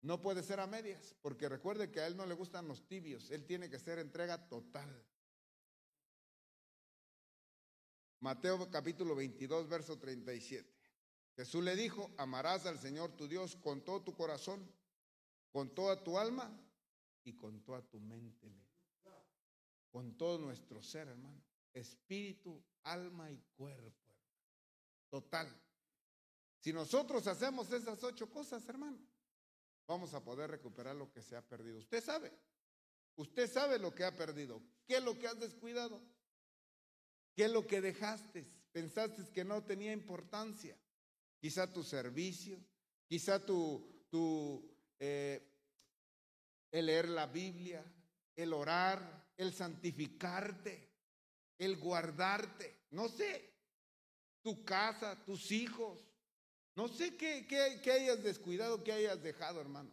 [0.00, 3.30] No puede ser a medias, porque recuerde que a Él no le gustan los tibios,
[3.30, 5.02] Él tiene que ser entrega total.
[8.20, 10.70] Mateo capítulo 22, verso 37.
[11.36, 14.70] Jesús le dijo, amarás al Señor tu Dios con todo tu corazón,
[15.50, 16.50] con toda tu alma
[17.24, 18.54] y con toda tu mente,
[19.90, 21.42] con todo nuestro ser, hermano,
[21.74, 24.14] espíritu, alma y cuerpo,
[25.10, 25.54] total.
[26.60, 28.98] Si nosotros hacemos esas ocho cosas, hermano,
[29.86, 31.78] vamos a poder recuperar lo que se ha perdido.
[31.78, 32.32] Usted sabe,
[33.16, 36.00] usted sabe lo que ha perdido, qué es lo que has descuidado.
[37.34, 38.46] ¿Qué es lo que dejaste?
[38.72, 40.78] Pensaste que no tenía importancia.
[41.40, 42.64] Quizá tu servicio,
[43.08, 45.42] quizá tu, tu eh,
[46.70, 47.84] el leer la Biblia,
[48.36, 50.93] el orar, el santificarte,
[51.58, 52.84] el guardarte.
[52.90, 53.52] No sé,
[54.42, 56.06] tu casa, tus hijos.
[56.76, 59.90] No sé qué, qué, hayas descuidado, qué hayas dejado, hermano.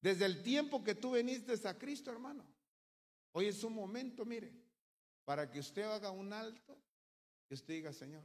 [0.00, 2.44] Desde el tiempo que tú viniste a Cristo, hermano.
[3.32, 4.52] Hoy es un momento, mire,
[5.24, 6.78] para que usted haga un alto
[7.48, 8.24] y usted diga, Señor,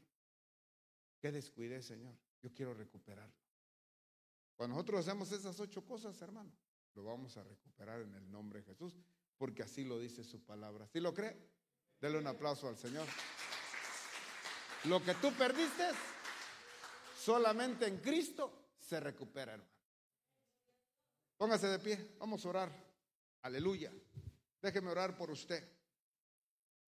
[1.20, 3.36] que descuide, Señor, yo quiero recuperarlo.
[4.56, 6.52] Cuando nosotros hacemos esas ocho cosas, hermano,
[6.96, 8.96] lo vamos a recuperar en el nombre de Jesús,
[9.38, 10.88] porque así lo dice su palabra.
[10.88, 11.36] ¿Sí lo cree?
[12.02, 13.08] Dele un aplauso al Señor.
[14.86, 15.88] Lo que tú perdiste,
[17.16, 19.72] solamente en Cristo se recupera, hermano.
[21.38, 22.72] Póngase de pie, vamos a orar.
[23.44, 23.92] Aleluya.
[24.60, 25.64] Déjeme orar por usted.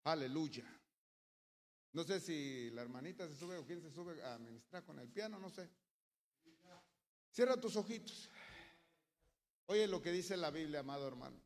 [0.05, 0.63] Aleluya.
[1.91, 5.09] No sé si la hermanita se sube o quién se sube a ministrar con el
[5.09, 5.69] piano, no sé.
[7.29, 8.29] Cierra tus ojitos.
[9.67, 11.42] Oye lo que dice la Biblia, amado hermano.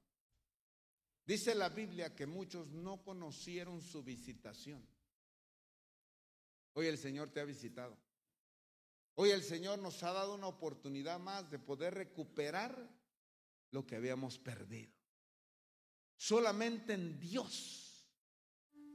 [1.27, 4.81] Dice la Biblia que muchos no conocieron su visitación.
[6.71, 7.97] Hoy el Señor te ha visitado.
[9.15, 12.89] Hoy el Señor nos ha dado una oportunidad más de poder recuperar
[13.71, 14.93] lo que habíamos perdido.
[16.15, 18.07] Solamente en Dios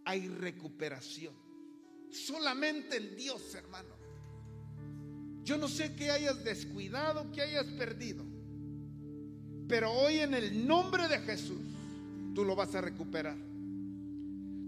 [0.07, 1.37] hay recuperación.
[2.11, 3.95] Solamente en Dios, hermano.
[5.43, 8.25] Yo no sé qué hayas descuidado, qué hayas perdido.
[9.69, 11.72] Pero hoy en el nombre de Jesús,
[12.35, 13.37] tú lo vas a recuperar.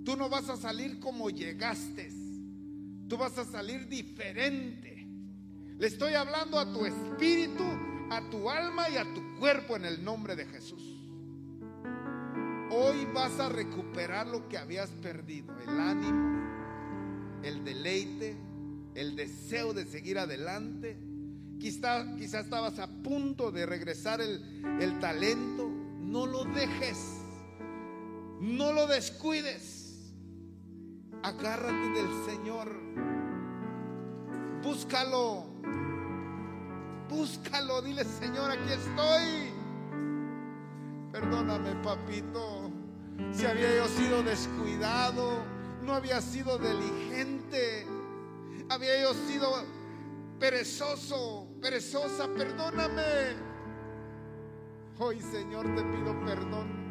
[0.05, 2.11] Tú no vas a salir como llegaste.
[3.09, 5.07] Tú vas a salir diferente.
[5.79, 7.65] Le estoy hablando a tu espíritu,
[8.11, 10.83] a tu alma y a tu cuerpo en el nombre de Jesús.
[12.71, 16.43] Hoy vas a recuperar lo que habías perdido, el ánimo,
[17.43, 18.37] el deleite,
[18.95, 20.97] el deseo de seguir adelante.
[21.59, 24.43] Quizá, quizá estabas a punto de regresar el,
[24.81, 25.71] el talento.
[26.01, 27.24] No lo dejes,
[28.41, 30.13] no lo descuides.
[31.23, 32.69] Agárrate del Señor.
[34.63, 35.45] Búscalo.
[37.09, 37.83] Búscalo.
[37.83, 39.53] Dile, Señor, aquí estoy.
[41.15, 42.73] Perdóname, papito,
[43.33, 45.45] si había yo sido descuidado,
[45.83, 47.87] no había sido diligente,
[48.69, 49.49] había yo sido
[50.41, 53.37] perezoso, perezosa, perdóname.
[54.99, 56.84] Hoy, Señor, te pido perdón.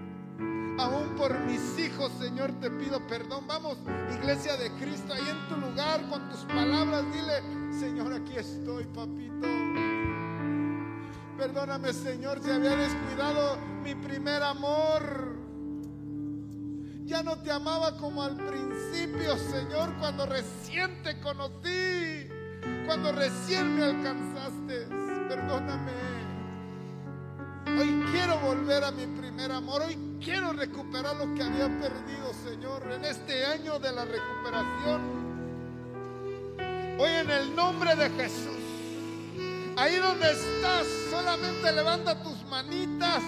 [0.80, 3.46] Aún por mis hijos, Señor, te pido perdón.
[3.48, 3.78] Vamos,
[4.12, 9.48] iglesia de Cristo, ahí en tu lugar con tus palabras, dile, Señor, aquí estoy, papito.
[11.38, 15.38] Perdóname, Señor, si había descuidado mi primer amor.
[17.06, 22.30] Ya no te amaba como al principio, Señor, cuando recién te conocí,
[22.86, 24.88] cuando recién me alcanzaste.
[25.28, 26.13] Perdóname.
[27.68, 29.82] Hoy quiero volver a mi primer amor.
[29.82, 35.24] Hoy quiero recuperar lo que había perdido, Señor, en este año de la recuperación.
[37.00, 38.64] Hoy en el nombre de Jesús
[39.76, 43.24] Ahí donde estás, solamente levanta tus manitas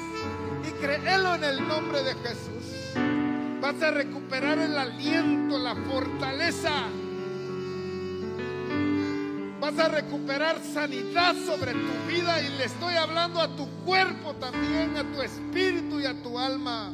[0.64, 2.94] y créelo en el nombre de Jesús.
[3.62, 6.84] Vas a recuperar el aliento, la fortaleza.
[9.66, 14.96] Vas a recuperar sanidad sobre tu vida y le estoy hablando a tu cuerpo también,
[14.96, 16.92] a tu espíritu y a tu alma.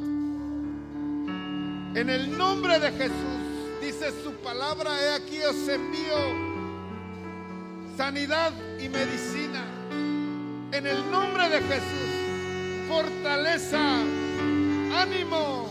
[1.96, 6.16] En el nombre de Jesús, dice su palabra, he aquí os envío
[7.98, 9.66] sanidad y medicina.
[10.72, 14.00] En el nombre de Jesús, fortaleza,
[14.96, 15.68] ánimo,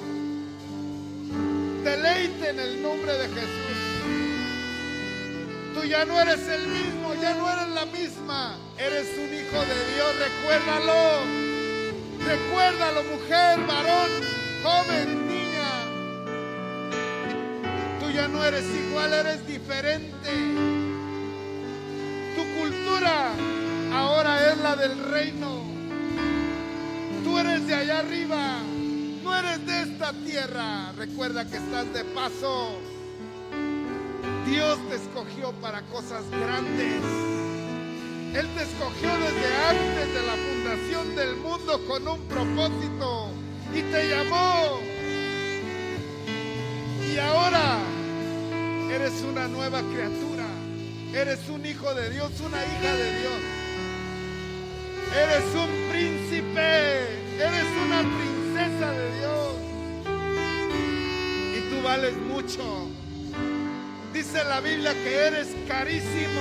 [1.83, 3.70] deleite en el nombre de Jesús.
[5.75, 8.57] Tú ya no eres el mismo, ya no eres la misma.
[8.77, 11.21] Eres un hijo de Dios, recuérdalo.
[12.27, 14.11] Recuérdalo, mujer, varón,
[14.63, 15.71] joven, niña.
[18.01, 20.31] Tú ya no eres igual, eres diferente.
[22.37, 23.31] Tu cultura
[23.95, 25.63] ahora es la del reino.
[27.23, 28.59] Tú eres de allá arriba,
[29.23, 30.93] no eres de esta tierra.
[30.97, 32.90] Recuerda que estás de paso.
[34.51, 37.03] Dios te escogió para cosas grandes.
[38.35, 43.29] Él te escogió desde antes de la fundación del mundo con un propósito
[43.73, 44.81] y te llamó.
[47.07, 47.79] Y ahora
[48.91, 50.47] eres una nueva criatura.
[51.15, 53.41] Eres un hijo de Dios, una hija de Dios.
[55.17, 57.21] Eres un príncipe.
[57.39, 59.55] Eres una princesa de Dios.
[61.57, 62.91] Y tú vales mucho.
[64.33, 66.41] Dice la Biblia que eres carísimo.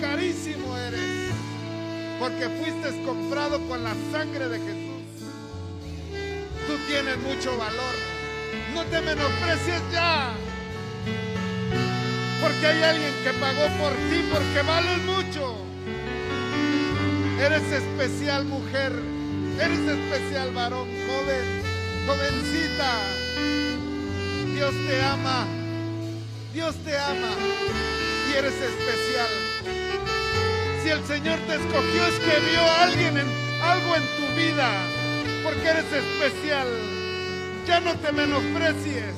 [0.00, 1.32] Carísimo eres.
[2.20, 5.02] Porque fuiste comprado con la sangre de Jesús.
[6.68, 7.94] Tú tienes mucho valor.
[8.74, 10.34] No te menosprecies ya.
[12.40, 15.56] Porque hay alguien que pagó por ti, porque vales mucho.
[17.40, 18.92] Eres especial mujer,
[19.60, 21.62] eres especial varón, joven,
[22.06, 22.92] jovencita.
[24.54, 25.44] Dios te ama,
[26.54, 27.30] Dios te ama
[28.30, 29.28] y eres especial.
[30.82, 33.26] Si el Señor te escogió es que vio a alguien en,
[33.60, 34.70] algo en tu vida,
[35.42, 36.68] porque eres especial.
[37.66, 39.14] Ya no te menosprecies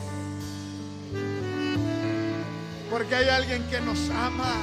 [2.90, 4.54] porque hay alguien que nos ama.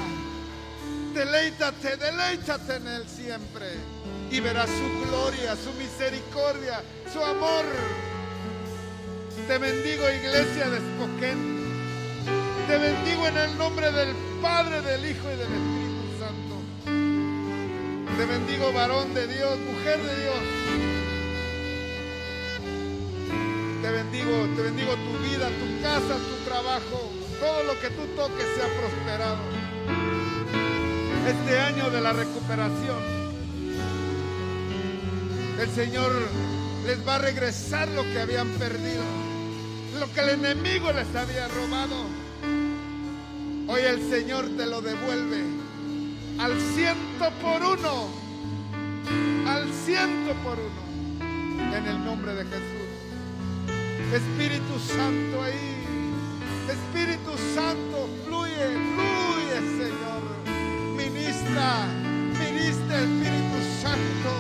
[1.14, 3.68] Deleítate, deleítate en Él siempre
[4.32, 6.82] y verás su gloria, su misericordia,
[7.14, 7.66] su amor.
[9.48, 11.53] Te bendigo iglesia de Espoquén.
[12.68, 16.56] Te bendigo en el nombre del Padre, del Hijo y del Espíritu Santo.
[18.18, 20.42] Te bendigo varón de Dios, mujer de Dios.
[23.82, 28.46] Te bendigo, te bendigo tu vida, tu casa, tu trabajo todo lo que tú toques
[28.56, 29.38] sea prosperado.
[31.28, 33.04] Este año de la recuperación,
[35.60, 36.12] el Señor
[36.86, 39.04] les va a regresar lo que habían perdido,
[40.00, 42.23] lo que el enemigo les había robado.
[43.68, 45.44] Hoy el Señor te lo devuelve
[46.40, 48.10] al ciento por uno,
[49.48, 54.14] al ciento por uno, en el nombre de Jesús.
[54.14, 55.84] Espíritu Santo ahí
[56.70, 60.24] Espíritu Santo, fluye, fluye, Señor.
[60.96, 61.88] Ministra,
[62.40, 64.32] ministra Espíritu Santo.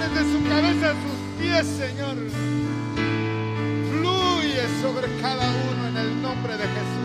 [0.00, 2.16] Desde su cabeza a sus pies, Señor.
[3.92, 7.03] Fluye sobre cada uno en el nombre de Jesús.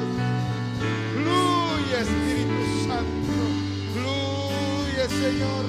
[1.90, 3.34] Fluye, Espíritu Santo.
[3.94, 5.66] Fluye, Señor.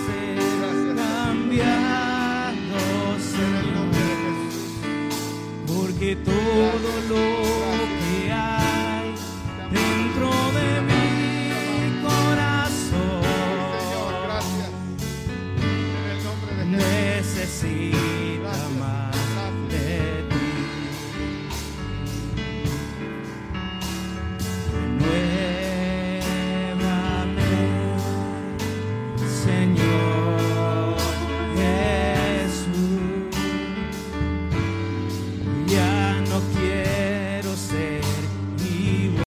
[0.07, 2.79] ser cambiado,
[3.35, 4.67] En el nombre de Jesús.
[5.67, 7.38] porque todo lo